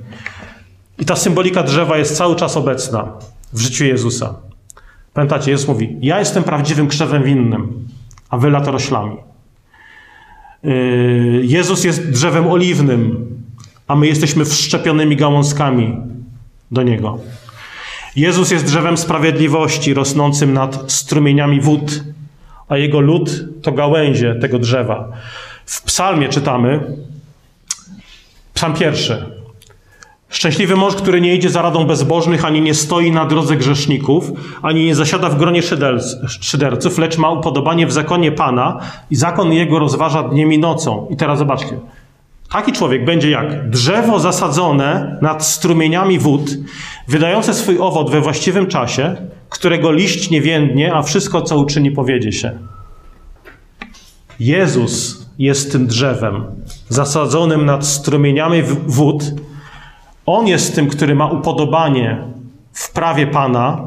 I 0.98 1.04
ta 1.04 1.16
symbolika 1.16 1.62
drzewa 1.62 1.98
jest 1.98 2.16
cały 2.16 2.36
czas 2.36 2.56
obecna 2.56 3.12
w 3.52 3.60
życiu 3.60 3.84
Jezusa. 3.84 4.34
Pamiętacie, 5.14 5.50
Jezus 5.50 5.68
mówi: 5.68 5.96
Ja 6.00 6.18
jestem 6.18 6.44
prawdziwym 6.44 6.88
krzewem 6.88 7.22
winnym, 7.22 7.88
a 8.30 8.38
wy 8.38 8.50
latoroślami. 8.50 9.16
Y, 10.64 11.40
Jezus 11.44 11.84
jest 11.84 12.10
drzewem 12.10 12.46
oliwnym, 12.46 13.26
a 13.88 13.96
my 13.96 14.06
jesteśmy 14.06 14.44
wszczepionymi 14.44 15.16
gałązkami 15.16 15.96
do 16.70 16.82
niego. 16.82 17.18
Jezus 18.16 18.50
jest 18.50 18.64
drzewem 18.64 18.96
sprawiedliwości 18.96 19.94
rosnącym 19.94 20.52
nad 20.52 20.92
strumieniami 20.92 21.60
wód, 21.60 22.04
a 22.68 22.76
jego 22.76 23.00
lud 23.00 23.44
to 23.62 23.72
gałęzie 23.72 24.34
tego 24.34 24.58
drzewa. 24.58 25.08
W 25.66 25.82
psalmie 25.82 26.28
czytamy, 26.28 26.80
psalm 28.54 28.74
pierwszy. 28.74 29.34
Szczęśliwy 30.28 30.76
mąż, 30.76 30.94
który 30.94 31.20
nie 31.20 31.34
idzie 31.34 31.50
za 31.50 31.62
radą 31.62 31.84
bezbożnych, 31.86 32.44
ani 32.44 32.60
nie 32.60 32.74
stoi 32.74 33.12
na 33.12 33.26
drodze 33.26 33.56
grzeszników, 33.56 34.30
ani 34.62 34.84
nie 34.84 34.94
zasiada 34.94 35.28
w 35.28 35.38
gronie 35.38 35.60
szyderców, 36.40 36.98
lecz 36.98 37.18
ma 37.18 37.30
upodobanie 37.30 37.86
w 37.86 37.92
zakonie 37.92 38.32
Pana 38.32 38.80
i 39.10 39.16
zakon 39.16 39.52
jego 39.52 39.78
rozważa 39.78 40.22
dniem 40.22 40.52
i 40.52 40.58
nocą. 40.58 41.06
I 41.10 41.16
teraz 41.16 41.38
zobaczcie. 41.38 41.78
Taki 42.52 42.72
człowiek 42.72 43.04
będzie 43.04 43.30
jak 43.30 43.70
drzewo 43.70 44.20
zasadzone 44.20 45.18
nad 45.22 45.46
strumieniami 45.46 46.18
wód, 46.18 46.50
wydające 47.08 47.54
swój 47.54 47.78
owoc 47.78 48.10
we 48.10 48.20
właściwym 48.20 48.66
czasie, 48.66 49.16
którego 49.48 49.92
liść 49.92 50.30
nie 50.30 50.40
więdnie, 50.40 50.94
a 50.94 51.02
wszystko, 51.02 51.42
co 51.42 51.58
uczyni, 51.58 51.90
powiedzie 51.90 52.32
się. 52.32 52.58
Jezus 54.40 55.23
jest 55.38 55.72
tym 55.72 55.86
drzewem 55.86 56.44
zasadzonym 56.88 57.66
nad 57.66 57.86
strumieniami 57.86 58.62
wód. 58.86 59.24
On 60.26 60.46
jest 60.46 60.74
tym, 60.74 60.88
który 60.88 61.14
ma 61.14 61.26
upodobanie 61.26 62.24
w 62.72 62.92
prawie 62.92 63.26
Pana 63.26 63.86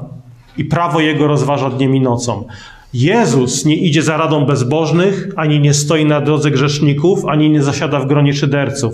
i 0.58 0.66
prawo 0.66 1.00
Jego 1.00 1.28
rozważa 1.28 1.70
dniem 1.70 1.96
i 1.96 2.02
nocą. 2.02 2.46
Jezus 2.94 3.66
nie 3.66 3.76
idzie 3.76 4.04
za 4.04 4.18
radą 4.18 4.46
bezbożnych, 4.46 5.28
ani 5.36 5.60
nie 5.60 5.74
stoi 5.74 6.06
na 6.06 6.22
drodze 6.22 6.52
grzeszników, 6.52 7.26
ani 7.26 7.50
nie 7.50 7.64
zasiada 7.64 8.00
w 8.00 8.08
gronie 8.08 8.34
szyderców. 8.34 8.94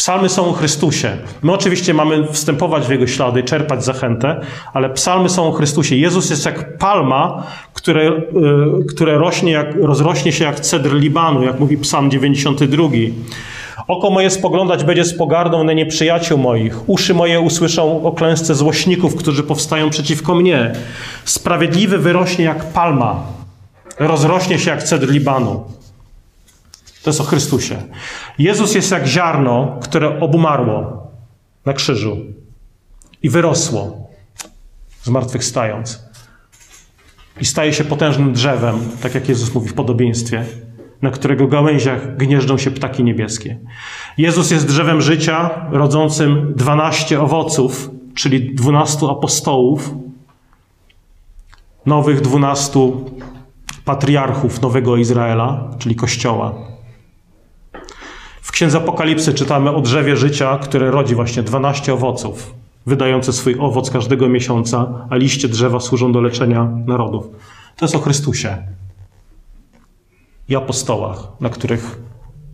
Psalmy 0.00 0.28
są 0.28 0.46
o 0.46 0.52
Chrystusie. 0.52 1.16
My 1.42 1.52
oczywiście 1.52 1.94
mamy 1.94 2.26
wstępować 2.32 2.86
w 2.86 2.90
Jego 2.90 3.06
ślady, 3.06 3.42
czerpać 3.42 3.84
zachętę, 3.84 4.40
ale 4.72 4.90
psalmy 4.90 5.28
są 5.28 5.48
o 5.48 5.52
Chrystusie. 5.52 5.96
Jezus 5.96 6.30
jest 6.30 6.46
jak 6.46 6.78
palma, 6.78 7.46
które, 7.74 8.08
y, 8.08 8.84
które 8.88 9.18
rośnie 9.18 9.52
jak, 9.52 9.74
rozrośnie 9.82 10.32
się 10.32 10.44
jak 10.44 10.60
cedr 10.60 10.94
Libanu, 10.94 11.42
jak 11.42 11.60
mówi 11.60 11.78
psalm 11.78 12.10
92. 12.10 12.88
Oko 13.88 14.10
moje 14.10 14.30
spoglądać 14.30 14.84
będzie 14.84 15.04
z 15.04 15.14
pogardą 15.14 15.64
na 15.64 15.72
nieprzyjaciół 15.72 16.38
moich. 16.38 16.88
Uszy 16.88 17.14
moje 17.14 17.40
usłyszą 17.40 18.02
o 18.02 18.12
klęsce 18.12 18.54
złośników, 18.54 19.16
którzy 19.16 19.42
powstają 19.42 19.90
przeciwko 19.90 20.34
mnie. 20.34 20.72
Sprawiedliwy 21.24 21.98
wyrośnie 21.98 22.44
jak 22.44 22.64
palma, 22.64 23.22
rozrośnie 23.98 24.58
się 24.58 24.70
jak 24.70 24.82
cedr 24.82 25.10
Libanu. 25.10 25.79
To 27.02 27.10
jest 27.10 27.20
o 27.20 27.24
Chrystusie. 27.24 27.82
Jezus 28.38 28.74
jest 28.74 28.90
jak 28.90 29.06
ziarno, 29.06 29.78
które 29.82 30.20
obumarło 30.20 31.06
na 31.66 31.72
krzyżu 31.72 32.16
i 33.22 33.30
wyrosło, 33.30 34.08
zmartwychwstając. 35.02 36.04
I 37.40 37.44
staje 37.44 37.72
się 37.72 37.84
potężnym 37.84 38.32
drzewem, 38.32 38.78
tak 39.02 39.14
jak 39.14 39.28
Jezus 39.28 39.54
mówi 39.54 39.68
w 39.68 39.74
podobieństwie, 39.74 40.44
na 41.02 41.10
którego 41.10 41.46
gałęziach 41.46 42.16
gnieżdżą 42.16 42.58
się 42.58 42.70
ptaki 42.70 43.04
niebieskie. 43.04 43.58
Jezus 44.18 44.50
jest 44.50 44.66
drzewem 44.66 45.00
życia, 45.00 45.66
rodzącym 45.70 46.52
dwanaście 46.56 47.20
owoców, 47.20 47.90
czyli 48.14 48.54
dwunastu 48.54 49.10
apostołów, 49.10 49.94
nowych 51.86 52.20
dwunastu 52.20 53.10
patriarchów 53.84 54.62
Nowego 54.62 54.96
Izraela, 54.96 55.70
czyli 55.78 55.94
Kościoła. 55.94 56.69
Księdze 58.60 58.78
Apokalipsy 58.78 59.34
czytamy 59.34 59.70
o 59.70 59.80
drzewie 59.80 60.16
życia, 60.16 60.58
które 60.58 60.90
rodzi 60.90 61.14
właśnie 61.14 61.42
12 61.42 61.94
owoców, 61.94 62.54
wydające 62.86 63.32
swój 63.32 63.56
owoc 63.60 63.90
każdego 63.90 64.28
miesiąca, 64.28 65.06
a 65.10 65.16
liście 65.16 65.48
drzewa 65.48 65.80
służą 65.80 66.12
do 66.12 66.20
leczenia 66.20 66.68
narodów. 66.86 67.26
To 67.76 67.84
jest 67.84 67.94
o 67.94 67.98
Chrystusie 67.98 68.56
i 70.48 70.56
apostołach, 70.56 71.18
na 71.40 71.48
których 71.48 71.98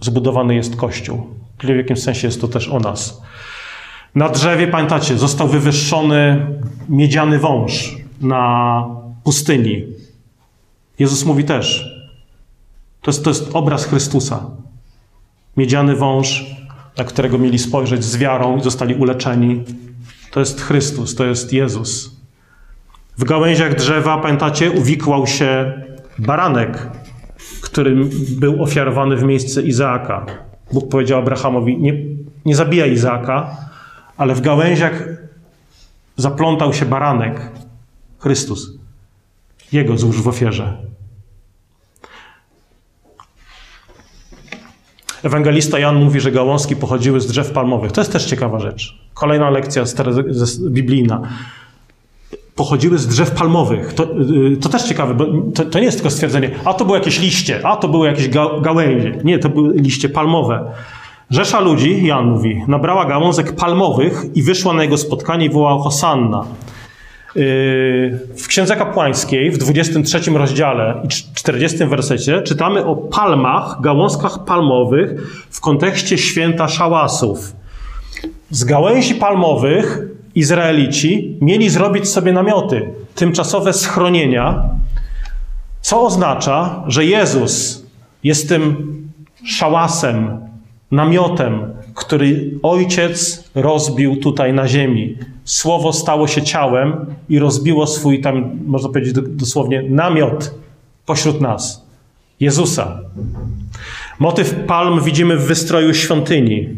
zbudowany 0.00 0.54
jest 0.54 0.76
Kościół. 0.76 1.26
W 1.58 1.68
jakimś 1.68 2.02
sensie 2.02 2.28
jest 2.28 2.40
to 2.40 2.48
też 2.48 2.68
o 2.68 2.78
nas. 2.78 3.22
Na 4.14 4.28
drzewie, 4.28 4.66
pamiętacie, 4.66 5.18
został 5.18 5.48
wywyższony 5.48 6.46
miedziany 6.88 7.38
wąż 7.38 7.96
na 8.20 8.84
pustyni. 9.24 9.84
Jezus 10.98 11.24
mówi 11.24 11.44
też, 11.44 11.96
to 13.02 13.10
jest, 13.10 13.24
to 13.24 13.30
jest 13.30 13.50
obraz 13.52 13.84
Chrystusa. 13.84 14.65
Miedziany 15.56 15.96
wąż, 15.96 16.46
na 16.98 17.04
którego 17.04 17.38
mieli 17.38 17.58
spojrzeć 17.58 18.04
z 18.04 18.16
wiarą 18.16 18.56
i 18.56 18.62
zostali 18.62 18.94
uleczeni. 18.94 19.64
To 20.30 20.40
jest 20.40 20.60
Chrystus, 20.60 21.14
to 21.14 21.24
jest 21.24 21.52
Jezus. 21.52 22.16
W 23.18 23.24
gałęziach 23.24 23.74
drzewa, 23.74 24.18
pamiętacie, 24.18 24.70
uwikłał 24.70 25.26
się 25.26 25.72
baranek, 26.18 26.88
który 27.62 27.96
był 28.30 28.62
ofiarowany 28.62 29.16
w 29.16 29.22
miejsce 29.22 29.62
Izaaka. 29.62 30.26
Bóg 30.72 30.88
powiedział 30.88 31.18
Abrahamowi: 31.18 31.78
Nie, 31.78 31.94
nie 32.44 32.56
zabijaj 32.56 32.92
Izaaka, 32.92 33.56
ale 34.16 34.34
w 34.34 34.40
gałęziach 34.40 35.08
zaplątał 36.16 36.72
się 36.72 36.86
baranek, 36.86 37.50
Chrystus. 38.18 38.70
Jego 39.72 39.98
złóż 39.98 40.22
w 40.22 40.28
ofierze. 40.28 40.76
Ewangelista 45.22 45.78
Jan 45.78 46.04
mówi, 46.04 46.20
że 46.20 46.32
gałązki 46.32 46.76
pochodziły 46.76 47.20
z 47.20 47.26
drzew 47.26 47.50
palmowych. 47.50 47.92
To 47.92 48.00
jest 48.00 48.12
też 48.12 48.24
ciekawa 48.24 48.58
rzecz. 48.60 48.98
Kolejna 49.14 49.50
lekcja 49.50 49.82
biblijna. 50.70 51.22
Pochodziły 52.54 52.98
z 52.98 53.06
drzew 53.06 53.30
palmowych. 53.30 53.92
To, 53.92 54.04
y, 54.52 54.56
to 54.56 54.68
też 54.68 54.82
ciekawe, 54.82 55.14
bo 55.14 55.26
to, 55.54 55.64
to, 55.64 55.78
nie 55.78 55.84
jest 55.84 55.96
tylko 55.96 56.10
stwierdzenie, 56.10 56.50
a 56.64 56.74
to 56.74 56.84
były 56.84 56.98
jakieś 56.98 57.20
liście, 57.20 57.66
a 57.66 57.76
to 57.76 57.88
były 57.88 58.06
jakieś 58.06 58.28
ga 58.28 58.46
gałęzie. 58.60 59.18
Nie, 59.24 59.38
to 59.38 59.48
były 59.48 59.74
liście 59.76 60.08
palmowe. 60.08 60.72
Rzesza 61.30 61.60
ludzi, 61.60 62.06
Jan 62.06 62.26
mówi, 62.26 62.62
nabrała 62.68 63.04
gałązek 63.04 63.56
palmowych 63.56 64.24
i 64.34 64.42
wyszła 64.42 64.72
na 64.72 64.82
jego 64.82 64.98
spotkanie 64.98 65.46
i 65.46 65.50
wołała 65.50 65.82
Hosanna. 65.82 66.44
W 68.36 68.46
Księdze 68.48 68.76
Kapłańskiej 68.76 69.50
w 69.50 69.58
23 69.58 70.30
rozdziale 70.30 71.00
i 71.04 71.08
40 71.34 71.78
wersecie 71.78 72.42
czytamy 72.42 72.84
o 72.84 72.96
palmach, 72.96 73.80
gałązkach 73.80 74.44
palmowych 74.44 75.10
w 75.50 75.60
kontekście 75.60 76.18
święta 76.18 76.68
szałasów. 76.68 77.52
Z 78.50 78.64
gałęzi 78.64 79.14
palmowych 79.14 80.00
Izraelici 80.34 81.38
mieli 81.40 81.70
zrobić 81.70 82.08
sobie 82.08 82.32
namioty, 82.32 82.82
tymczasowe 83.14 83.72
schronienia, 83.72 84.62
co 85.80 86.02
oznacza, 86.02 86.82
że 86.86 87.04
Jezus 87.04 87.86
jest 88.24 88.48
tym 88.48 88.92
szałasem, 89.44 90.40
namiotem, 90.90 91.75
który 91.96 92.50
Ojciec 92.62 93.44
rozbił 93.54 94.16
tutaj 94.16 94.52
na 94.52 94.68
ziemi. 94.68 95.16
Słowo 95.44 95.92
stało 95.92 96.28
się 96.28 96.42
ciałem 96.42 97.06
i 97.28 97.38
rozbiło 97.38 97.86
swój 97.86 98.20
tam, 98.20 98.58
można 98.66 98.88
powiedzieć 98.88 99.14
dosłownie, 99.28 99.82
namiot 99.82 100.54
pośród 101.06 101.40
nas. 101.40 101.86
Jezusa. 102.40 103.00
Motyw 104.18 104.54
palm 104.66 105.04
widzimy 105.04 105.36
w 105.36 105.46
wystroju 105.46 105.94
świątyni. 105.94 106.68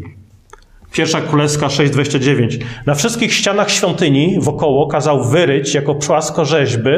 Pierwsza 0.91 1.21
Królewska 1.21 1.67
6,29. 1.67 2.57
Na 2.85 2.95
wszystkich 2.95 3.33
ścianach 3.33 3.71
świątyni 3.71 4.37
wokoło 4.39 4.87
kazał 4.87 5.23
wyryć 5.23 5.73
jako 5.73 5.95
płaskorzeźby 5.95 6.89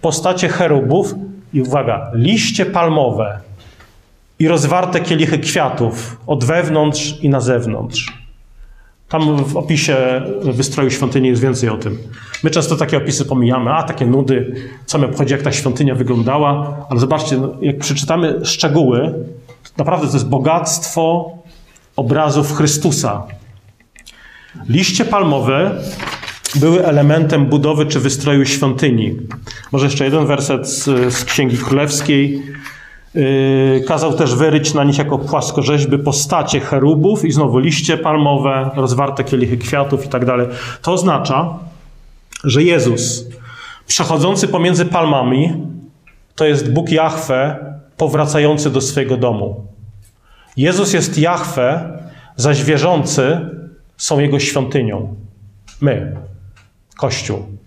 postacie 0.00 0.48
cherubów 0.48 1.14
i 1.52 1.62
uwaga, 1.62 2.10
liście 2.14 2.66
palmowe 2.66 3.40
i 4.42 4.48
rozwarte 4.48 5.00
kielichy 5.00 5.38
kwiatów 5.38 6.16
od 6.26 6.44
wewnątrz 6.44 7.18
i 7.22 7.28
na 7.28 7.40
zewnątrz. 7.40 8.12
Tam 9.08 9.44
w 9.44 9.56
opisie 9.56 9.96
wystroju 10.42 10.90
świątyni 10.90 11.28
jest 11.28 11.42
więcej 11.42 11.68
o 11.68 11.76
tym. 11.76 11.98
My 12.42 12.50
często 12.50 12.76
takie 12.76 12.96
opisy 12.96 13.24
pomijamy, 13.24 13.70
a 13.72 13.82
takie 13.82 14.06
nudy, 14.06 14.54
co 14.86 14.98
mnie 14.98 15.06
obchodzi, 15.06 15.32
jak 15.32 15.42
ta 15.42 15.52
świątynia 15.52 15.94
wyglądała, 15.94 16.76
ale 16.90 17.00
zobaczcie, 17.00 17.36
no, 17.36 17.54
jak 17.60 17.78
przeczytamy 17.78 18.44
szczegóły, 18.44 19.14
naprawdę 19.76 20.06
to 20.06 20.12
jest 20.12 20.28
bogactwo 20.28 21.30
obrazów 21.96 22.56
Chrystusa. 22.56 23.22
Liście 24.68 25.04
palmowe 25.04 25.70
były 26.54 26.86
elementem 26.86 27.46
budowy 27.46 27.86
czy 27.86 28.00
wystroju 28.00 28.46
świątyni. 28.46 29.16
Może 29.72 29.86
jeszcze 29.86 30.04
jeden 30.04 30.26
werset 30.26 30.68
z, 30.68 30.84
z 31.14 31.24
Księgi 31.24 31.58
Królewskiej. 31.58 32.42
Yy, 33.14 33.84
kazał 33.88 34.14
też 34.14 34.34
wyryć 34.34 34.74
na 34.74 34.84
nich 34.84 34.98
jako 34.98 35.18
płaskorzeźby 35.18 35.98
postacie 35.98 36.60
cherubów 36.60 37.24
i 37.24 37.32
znowu 37.32 37.58
liście 37.58 37.98
palmowe, 37.98 38.70
rozwarte 38.76 39.24
kielichy 39.24 39.56
kwiatów 39.56 40.06
i 40.06 40.08
tak 40.08 40.24
dalej. 40.24 40.46
To 40.82 40.92
oznacza, 40.92 41.58
że 42.44 42.62
Jezus, 42.62 43.26
przechodzący 43.86 44.48
pomiędzy 44.48 44.84
palmami, 44.84 45.66
to 46.34 46.44
jest 46.44 46.72
Bóg 46.72 46.90
Jahwe 46.90 47.56
powracający 47.96 48.70
do 48.70 48.80
swojego 48.80 49.16
domu. 49.16 49.66
Jezus 50.56 50.92
jest 50.92 51.18
Jahwe, 51.18 51.98
zaś 52.36 52.64
wierzący 52.64 53.40
są 53.96 54.18
Jego 54.18 54.38
świątynią. 54.38 55.14
My, 55.80 56.16
Kościół. 56.96 57.61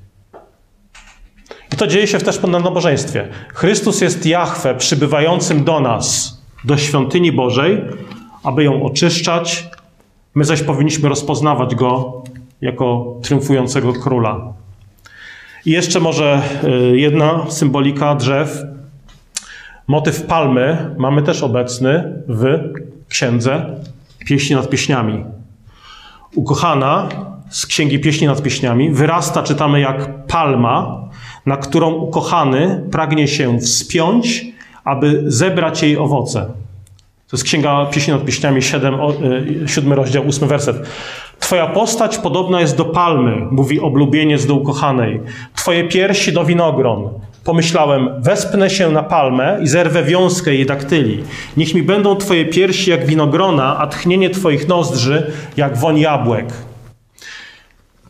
I 1.76 1.78
to 1.78 1.88
dzieje 1.88 2.08
się 2.08 2.18
też 2.18 2.42
na 2.42 2.60
nabożeństwie. 2.60 3.28
Chrystus 3.54 4.02
jest 4.02 4.26
Jahwe 4.26 4.76
przybywającym 4.76 5.64
do 5.64 5.80
nas, 5.80 6.38
do 6.64 6.78
świątyni 6.78 7.32
Bożej, 7.32 7.82
aby 8.44 8.64
ją 8.64 8.84
oczyszczać. 8.84 9.70
My 10.36 10.46
zaś 10.46 10.64
powinniśmy 10.64 11.10
rozpoznawać 11.10 11.76
Go 11.76 12.24
jako 12.62 13.16
triumfującego 13.22 13.94
króla. 13.94 14.54
I 15.66 15.72
jeszcze 15.72 16.00
może 16.00 16.42
y, 16.94 16.98
jedna 16.98 17.46
symbolika 17.50 18.16
drzew. 18.16 18.64
Motyw 19.88 20.24
palmy 20.24 20.96
mamy 20.98 21.22
też 21.22 21.44
obecny 21.44 22.14
w 22.28 22.60
księdze 23.10 23.80
Pieśni 24.26 24.56
nad 24.56 24.70
Pieśniami. 24.70 25.24
Ukochana 26.36 27.10
z 27.50 27.66
księgi 27.66 28.00
Pieśni 28.00 28.28
nad 28.28 28.42
Pieśniami 28.42 28.90
wyrasta, 28.90 29.44
czytamy, 29.44 29.80
jak 29.80 30.26
palma, 30.28 31.05
na 31.46 31.58
którą 31.58 31.94
ukochany 31.94 32.84
pragnie 32.92 33.28
się 33.28 33.60
wspiąć, 33.60 34.46
aby 34.84 35.24
zebrać 35.28 35.84
jej 35.84 35.98
owoce. 35.98 36.46
To 37.28 37.38
jest 37.38 37.44
Księga 37.44 37.86
Pieśni 37.86 38.14
nad 38.14 38.26
Pieśniami, 38.26 38.62
7, 38.62 38.96
7 39.68 39.92
e, 39.92 39.96
rozdział, 39.96 40.24
8 40.28 40.48
werset. 40.48 40.76
Twoja 41.40 41.68
postać 41.68 42.18
podobna 42.18 42.62
jest 42.62 42.78
do 42.78 42.86
palmy, 42.86 43.48
mówi 43.52 43.80
oblubieniec 43.80 44.46
do 44.46 44.56
ukochanej. 44.56 45.22
Twoje 45.56 45.84
piersi 45.84 46.34
do 46.34 46.46
winogron. 46.46 47.10
Pomyślałem, 47.44 48.10
wespnę 48.22 48.70
się 48.70 48.92
na 48.92 49.04
palmę 49.04 49.60
i 49.62 49.68
zerwę 49.68 50.04
wiązkę 50.04 50.54
jej 50.54 50.66
daktyli. 50.66 51.24
Niech 51.58 51.74
mi 51.74 51.84
będą 51.84 52.16
Twoje 52.16 52.46
piersi 52.46 52.92
jak 52.92 53.06
winogrona, 53.06 53.78
a 53.78 53.88
tchnienie 53.88 54.30
Twoich 54.30 54.68
nozdrzy 54.68 55.32
jak 55.58 55.78
woń 55.78 56.00
jabłek. 56.00 56.46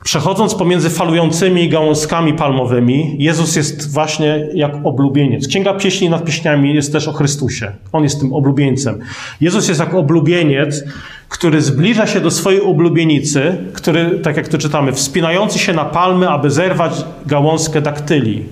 Przechodząc 0.06 0.56
pomiędzy 0.56 0.90
falującymi 0.90 1.70
gałązkami 1.70 2.34
palmowymi, 2.34 3.16
Jezus 3.20 3.56
jest 3.56 3.94
właśnie 3.94 4.48
jak 4.54 4.76
oblubieniec. 4.84 5.48
Księga 5.48 5.74
Pieśni 5.74 6.10
nad 6.10 6.26
Pieśniami 6.26 6.76
jest 6.76 6.92
też 6.92 7.08
o 7.08 7.14
Chrystusie. 7.14 7.72
On 7.92 8.04
jest 8.04 8.20
tym 8.20 8.34
oblubieńcem. 8.34 9.00
Jezus 9.42 9.68
jest 9.68 9.80
jak 9.80 9.94
oblubieniec, 9.94 10.84
który 11.30 11.62
zbliża 11.62 12.08
się 12.08 12.22
do 12.22 12.32
swojej 12.32 12.62
oblubienicy, 12.62 13.58
który, 13.74 14.20
tak 14.20 14.38
jak 14.38 14.48
to 14.48 14.58
czytamy, 14.58 14.94
wspinający 14.94 15.60
się 15.60 15.74
na 15.74 15.86
palmy, 15.86 16.30
aby 16.30 16.52
zerwać 16.52 17.06
gałązkę 17.26 17.82
daktyli. 17.82 18.46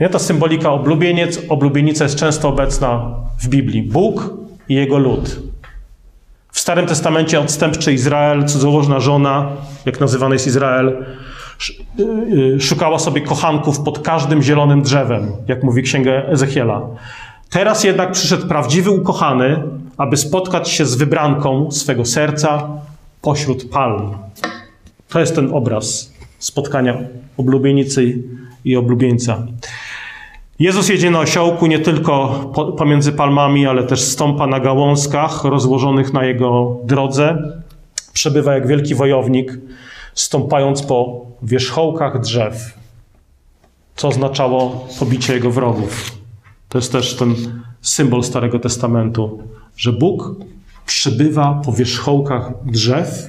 Nie? 0.00 0.08
Ta 0.08 0.18
symbolika 0.18 0.72
oblubieniec, 0.72 1.40
oblubienica 1.48 2.04
jest 2.04 2.16
często 2.16 2.48
obecna 2.48 3.14
w 3.42 3.48
Biblii. 3.48 3.82
Bóg 3.82 4.34
i 4.68 4.74
jego 4.74 4.98
lud. 4.98 5.53
Starym 6.64 6.86
Testamencie 6.86 7.40
odstępczy 7.40 7.92
Izrael, 7.92 8.44
cudzołożna 8.44 9.00
żona, 9.00 9.48
jak 9.86 10.00
nazywany 10.00 10.34
jest 10.34 10.46
Izrael, 10.46 11.04
y, 11.98 12.02
y, 12.56 12.60
szukała 12.60 12.98
sobie 12.98 13.20
kochanków 13.20 13.80
pod 13.80 13.98
każdym 13.98 14.42
zielonym 14.42 14.82
drzewem, 14.82 15.32
jak 15.48 15.62
mówi 15.62 15.82
księga 15.82 16.12
Ezechiela. 16.12 16.82
Teraz 17.50 17.84
jednak 17.84 18.12
przyszedł 18.12 18.48
prawdziwy 18.48 18.90
ukochany, 18.90 19.62
aby 19.96 20.16
spotkać 20.16 20.68
się 20.70 20.86
z 20.86 20.94
wybranką 20.94 21.70
swego 21.70 22.04
serca 22.04 22.68
pośród 23.22 23.70
palm. 23.70 24.14
To 25.08 25.20
jest 25.20 25.34
ten 25.34 25.54
obraz 25.54 26.12
spotkania 26.38 26.96
oblubienicy 27.36 28.22
i 28.64 28.76
oblubieńca. 28.76 29.46
Jezus 30.58 30.88
jedzie 30.88 31.10
na 31.10 31.20
osiołku 31.20 31.66
nie 31.66 31.78
tylko 31.78 32.28
pomiędzy 32.78 33.12
palmami, 33.12 33.66
ale 33.66 33.84
też 33.84 34.00
stąpa 34.00 34.46
na 34.46 34.60
gałązkach 34.60 35.44
rozłożonych 35.44 36.12
na 36.12 36.24
jego 36.24 36.76
drodze. 36.84 37.38
Przebywa 38.12 38.54
jak 38.54 38.66
wielki 38.66 38.94
wojownik, 38.94 39.58
stąpając 40.14 40.82
po 40.82 41.26
wierzchołkach 41.42 42.20
drzew, 42.20 42.78
co 43.96 44.08
oznaczało 44.08 44.88
pobicie 44.98 45.34
jego 45.34 45.50
wrogów. 45.50 46.12
To 46.68 46.78
jest 46.78 46.92
też 46.92 47.16
ten 47.16 47.34
symbol 47.82 48.22
Starego 48.22 48.58
Testamentu, 48.58 49.42
że 49.76 49.92
Bóg 49.92 50.34
przybywa 50.86 51.62
po 51.64 51.72
wierzchołkach 51.72 52.52
drzew, 52.66 53.26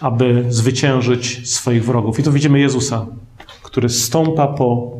aby 0.00 0.44
zwyciężyć 0.48 1.50
swoich 1.50 1.84
wrogów. 1.84 2.18
I 2.18 2.22
tu 2.22 2.32
widzimy 2.32 2.60
Jezusa, 2.60 3.06
który 3.62 3.88
stąpa 3.88 4.46
po 4.46 4.95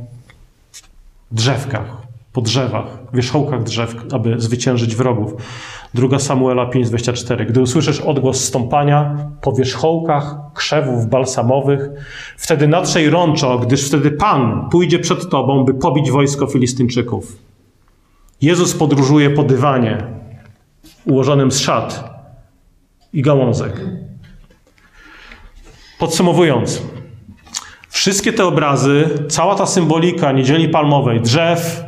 drzewkach, 1.30 1.96
po 2.32 2.40
drzewach, 2.40 2.86
wierzchołkach 3.12 3.62
drzew, 3.62 3.94
aby 4.12 4.40
zwyciężyć 4.40 4.96
wrogów. 4.96 5.34
Druga 5.94 6.18
Samuela 6.18 6.66
5:24. 6.66 7.46
Gdy 7.46 7.60
usłyszysz 7.60 8.00
odgłos 8.00 8.44
stąpania 8.44 9.16
po 9.40 9.52
wierzchołkach 9.52 10.36
krzewów 10.54 11.06
balsamowych, 11.06 11.88
wtedy 12.36 12.68
natrzej 12.68 13.10
rączo, 13.10 13.58
gdyż 13.58 13.88
wtedy 13.88 14.10
Pan 14.10 14.68
pójdzie 14.70 14.98
przed 14.98 15.30
tobą, 15.30 15.64
by 15.64 15.74
pobić 15.74 16.10
wojsko 16.10 16.46
Filistyńczyków. 16.46 17.36
Jezus 18.40 18.74
podróżuje 18.74 19.30
po 19.30 19.42
dywanie 19.42 19.98
ułożonym 21.04 21.50
z 21.50 21.58
szat 21.58 22.16
i 23.12 23.22
gałązek. 23.22 23.80
Podsumowując, 25.98 26.82
Wszystkie 27.96 28.32
te 28.32 28.44
obrazy, 28.44 29.08
cała 29.28 29.54
ta 29.54 29.66
symbolika 29.66 30.32
niedzieli 30.32 30.68
palmowej, 30.68 31.20
drzew, 31.20 31.84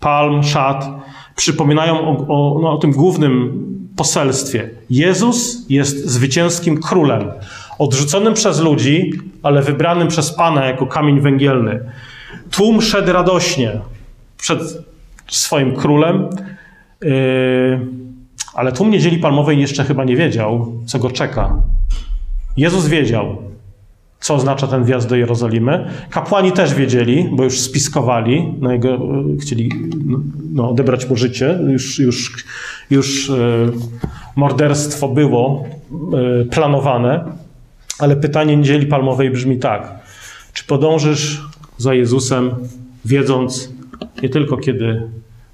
palm, 0.00 0.42
szat, 0.42 0.88
przypominają 1.36 2.00
o, 2.00 2.10
o, 2.28 2.60
no, 2.62 2.72
o 2.72 2.78
tym 2.78 2.90
głównym 2.92 3.64
poselstwie. 3.96 4.70
Jezus 4.90 5.66
jest 5.68 6.06
zwycięskim 6.06 6.80
królem, 6.80 7.30
odrzuconym 7.78 8.34
przez 8.34 8.60
ludzi, 8.60 9.12
ale 9.42 9.62
wybranym 9.62 10.08
przez 10.08 10.32
Pana 10.32 10.64
jako 10.64 10.86
kamień 10.86 11.20
węgielny. 11.20 11.80
Tłum 12.50 12.82
szedł 12.82 13.12
radośnie 13.12 13.80
przed 14.36 14.60
swoim 15.28 15.76
królem, 15.76 16.28
yy, 17.02 17.10
ale 18.54 18.72
tłum 18.72 18.90
niedzieli 18.90 19.18
palmowej 19.18 19.60
jeszcze 19.60 19.84
chyba 19.84 20.04
nie 20.04 20.16
wiedział, 20.16 20.72
co 20.86 20.98
go 20.98 21.10
czeka. 21.10 21.62
Jezus 22.56 22.86
wiedział, 22.86 23.50
co 24.20 24.34
oznacza 24.34 24.66
ten 24.66 24.84
wjazd 24.84 25.08
do 25.08 25.16
Jerozolimy. 25.16 25.90
Kapłani 26.10 26.52
też 26.52 26.74
wiedzieli, 26.74 27.28
bo 27.32 27.44
już 27.44 27.60
spiskowali, 27.60 28.54
no 28.60 28.72
jego, 28.72 28.98
chcieli 29.40 29.70
no, 30.52 30.70
odebrać 30.70 31.10
mu 31.10 31.16
życie. 31.16 31.58
Już, 31.68 31.98
już, 31.98 32.44
już 32.90 33.30
e, 33.30 33.34
morderstwo 34.36 35.08
było 35.08 35.64
e, 36.40 36.44
planowane, 36.44 37.24
ale 37.98 38.16
pytanie 38.16 38.56
niedzieli 38.56 38.86
palmowej 38.86 39.30
brzmi 39.30 39.58
tak. 39.58 40.00
Czy 40.52 40.64
podążysz 40.64 41.42
za 41.76 41.94
Jezusem, 41.94 42.50
wiedząc 43.04 43.72
nie 44.22 44.28
tylko 44.28 44.56
kiedy, 44.56 45.02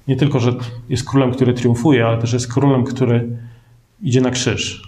nie 0.07 0.15
tylko, 0.15 0.39
że 0.39 0.53
jest 0.89 1.09
królem, 1.09 1.31
który 1.31 1.53
triumfuje, 1.53 2.05
ale 2.05 2.17
też 2.17 2.33
jest 2.33 2.53
królem, 2.53 2.83
który 2.83 3.27
idzie 4.01 4.21
na 4.21 4.31
krzyż. 4.31 4.86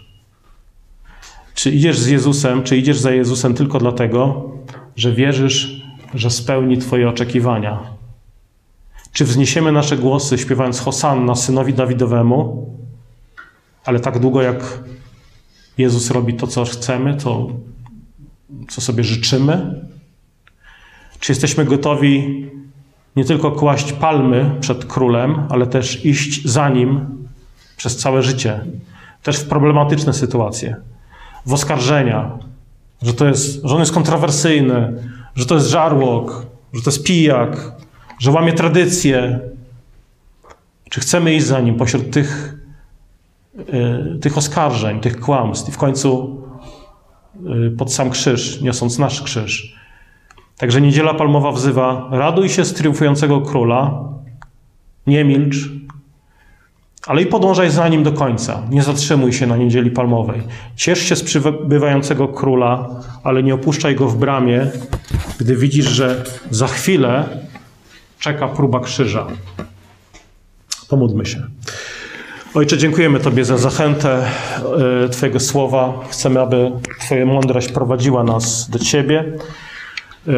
Czy 1.59 1.71
idziesz 1.71 1.99
z 1.99 2.07
Jezusem, 2.07 2.63
czy 2.63 2.77
idziesz 2.77 2.99
za 2.99 3.11
Jezusem 3.11 3.53
tylko 3.53 3.79
dlatego, 3.79 4.51
że 4.95 5.11
wierzysz, 5.11 5.81
że 6.13 6.29
spełni 6.29 6.77
Twoje 6.77 7.09
oczekiwania? 7.09 7.79
Czy 9.13 9.25
wzniesiemy 9.25 9.71
nasze 9.71 9.97
głosy 9.97 10.37
śpiewając 10.37 10.79
Hosanna 10.79 11.35
synowi 11.35 11.73
Dawidowemu, 11.73 12.69
ale 13.85 13.99
tak 13.99 14.19
długo 14.19 14.41
jak 14.41 14.83
Jezus 15.77 16.11
robi 16.11 16.33
to, 16.33 16.47
co 16.47 16.65
chcemy, 16.65 17.17
to 17.17 17.49
co 18.69 18.81
sobie 18.81 19.03
życzymy? 19.03 19.85
Czy 21.19 21.31
jesteśmy 21.31 21.65
gotowi 21.65 22.45
nie 23.15 23.25
tylko 23.25 23.51
kłaść 23.51 23.93
palmy 23.93 24.55
przed 24.59 24.85
królem, 24.85 25.43
ale 25.49 25.67
też 25.67 26.05
iść 26.05 26.47
za 26.47 26.69
nim 26.69 27.05
przez 27.77 27.97
całe 27.97 28.23
życie, 28.23 28.65
też 29.23 29.37
w 29.37 29.47
problematyczne 29.47 30.13
sytuacje? 30.13 30.75
W 31.45 31.53
oskarżenia, 31.53 32.31
że, 33.01 33.13
to 33.13 33.25
jest, 33.25 33.63
że 33.63 33.73
on 33.75 33.79
jest 33.79 33.93
kontrowersyjny, 33.93 35.03
że 35.35 35.45
to 35.45 35.55
jest 35.55 35.67
żarłok, 35.67 36.45
że 36.73 36.81
to 36.81 36.89
jest 36.89 37.03
pijak, 37.03 37.71
że 38.19 38.31
łamie 38.31 38.53
tradycje. 38.53 39.39
Czy 40.89 40.99
chcemy 40.99 41.35
iść 41.35 41.45
za 41.45 41.59
nim 41.59 41.75
pośród 41.75 42.11
tych, 42.11 42.55
yy, 43.57 44.19
tych 44.21 44.37
oskarżeń, 44.37 44.99
tych 44.99 45.19
kłamstw 45.19 45.69
i 45.69 45.71
w 45.71 45.77
końcu 45.77 46.41
yy, 47.43 47.71
pod 47.71 47.93
sam 47.93 48.09
krzyż, 48.09 48.61
niosąc 48.61 48.99
nasz 48.99 49.21
krzyż. 49.21 49.75
Także 50.57 50.81
Niedziela 50.81 51.13
Palmowa 51.13 51.51
wzywa: 51.51 52.07
raduj 52.11 52.49
się 52.49 52.65
z 52.65 52.73
triumfującego 52.73 53.41
króla, 53.41 54.03
nie 55.07 55.23
milcz, 55.23 55.69
ale 57.07 57.21
i 57.21 57.25
podążaj 57.25 57.69
za 57.69 57.87
nim 57.87 58.03
do 58.03 58.11
końca. 58.11 58.61
Nie 58.69 58.83
zatrzymuj 58.83 59.33
się 59.33 59.47
na 59.47 59.57
niedzieli 59.57 59.91
palmowej. 59.91 60.41
Ciesz 60.75 60.99
się 60.99 61.15
z 61.15 61.23
przybywającego 61.23 62.27
króla, 62.27 62.89
ale 63.23 63.43
nie 63.43 63.53
opuszczaj 63.53 63.95
go 63.95 64.07
w 64.07 64.17
bramie, 64.17 64.67
gdy 65.39 65.55
widzisz, 65.55 65.85
że 65.85 66.23
za 66.49 66.67
chwilę 66.67 67.23
czeka 68.19 68.47
próba 68.47 68.79
krzyża. 68.79 69.27
Pomódlmy 70.89 71.25
się. 71.25 71.43
Ojcze, 72.53 72.77
dziękujemy 72.77 73.19
Tobie 73.19 73.45
za 73.45 73.57
zachętę 73.57 74.25
e, 75.05 75.09
Twojego 75.09 75.39
słowa. 75.39 75.93
Chcemy, 76.09 76.41
aby 76.41 76.71
Twoja 76.99 77.25
mądrość 77.25 77.71
prowadziła 77.71 78.23
nas 78.23 78.69
do 78.69 78.79
Ciebie. 78.79 79.25
E, 80.27 80.31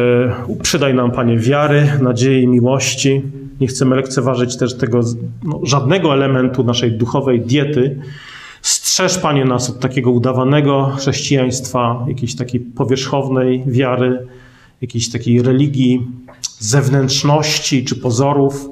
przydaj 0.62 0.94
nam, 0.94 1.10
Panie, 1.10 1.38
wiary, 1.38 1.98
nadziei, 2.00 2.48
miłości. 2.48 3.22
Nie 3.62 3.68
chcemy 3.68 3.96
lekceważyć 3.96 4.56
też 4.56 4.78
tego 4.78 5.00
no, 5.42 5.60
żadnego 5.62 6.14
elementu 6.14 6.64
naszej 6.64 6.92
duchowej 6.92 7.40
diety. 7.40 7.98
Strzeż, 8.62 9.18
Panie, 9.18 9.44
nas 9.44 9.70
od 9.70 9.80
takiego 9.80 10.10
udawanego 10.10 10.92
chrześcijaństwa, 10.98 12.04
jakiejś 12.08 12.36
takiej 12.36 12.60
powierzchownej 12.60 13.64
wiary, 13.66 14.26
jakiejś 14.80 15.10
takiej 15.10 15.42
religii, 15.42 16.06
zewnętrzności 16.58 17.84
czy 17.84 17.96
pozorów. 17.96 18.68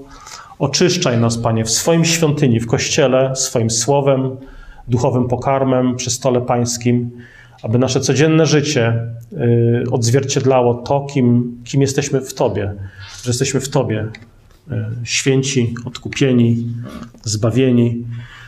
Oczyszczaj 0.58 1.20
nas, 1.20 1.38
Panie, 1.38 1.64
w 1.64 1.70
swoim 1.70 2.04
świątyni, 2.04 2.60
w 2.60 2.66
kościele, 2.66 3.36
swoim 3.36 3.70
słowem, 3.70 4.36
duchowym 4.88 5.28
pokarmem 5.28 5.96
przy 5.96 6.10
stole 6.10 6.40
pańskim 6.40 7.10
aby 7.62 7.78
nasze 7.78 8.00
codzienne 8.00 8.46
życie 8.46 9.06
y, 9.32 9.84
odzwierciedlało 9.90 10.74
to, 10.74 11.00
kim, 11.00 11.58
kim 11.64 11.80
jesteśmy 11.80 12.20
w 12.20 12.34
Tobie, 12.34 12.74
że 13.22 13.30
jesteśmy 13.30 13.60
w 13.60 13.68
Tobie 13.68 14.08
święci, 15.04 15.74
odkupieni, 15.84 16.66
zbawieni. 17.22 18.04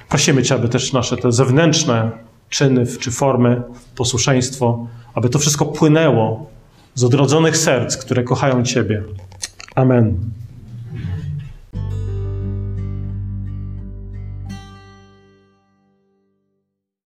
Prosimy 0.08 0.42
Cię, 0.42 0.54
aby 0.54 0.68
też 0.68 0.92
nasze 0.92 1.16
te 1.16 1.32
zewnętrzne 1.32 2.10
czyny 2.50 2.86
czy 3.00 3.10
formy, 3.10 3.62
posłuszeństwo, 3.96 4.86
aby 5.14 5.28
to 5.28 5.38
wszystko 5.38 5.66
płynęło 5.66 6.50
z 6.94 7.04
odrodzonych 7.04 7.56
serc, 7.56 7.96
które 7.96 8.24
kochają 8.24 8.62
Ciebie. 8.64 9.02
Amen. 9.74 10.32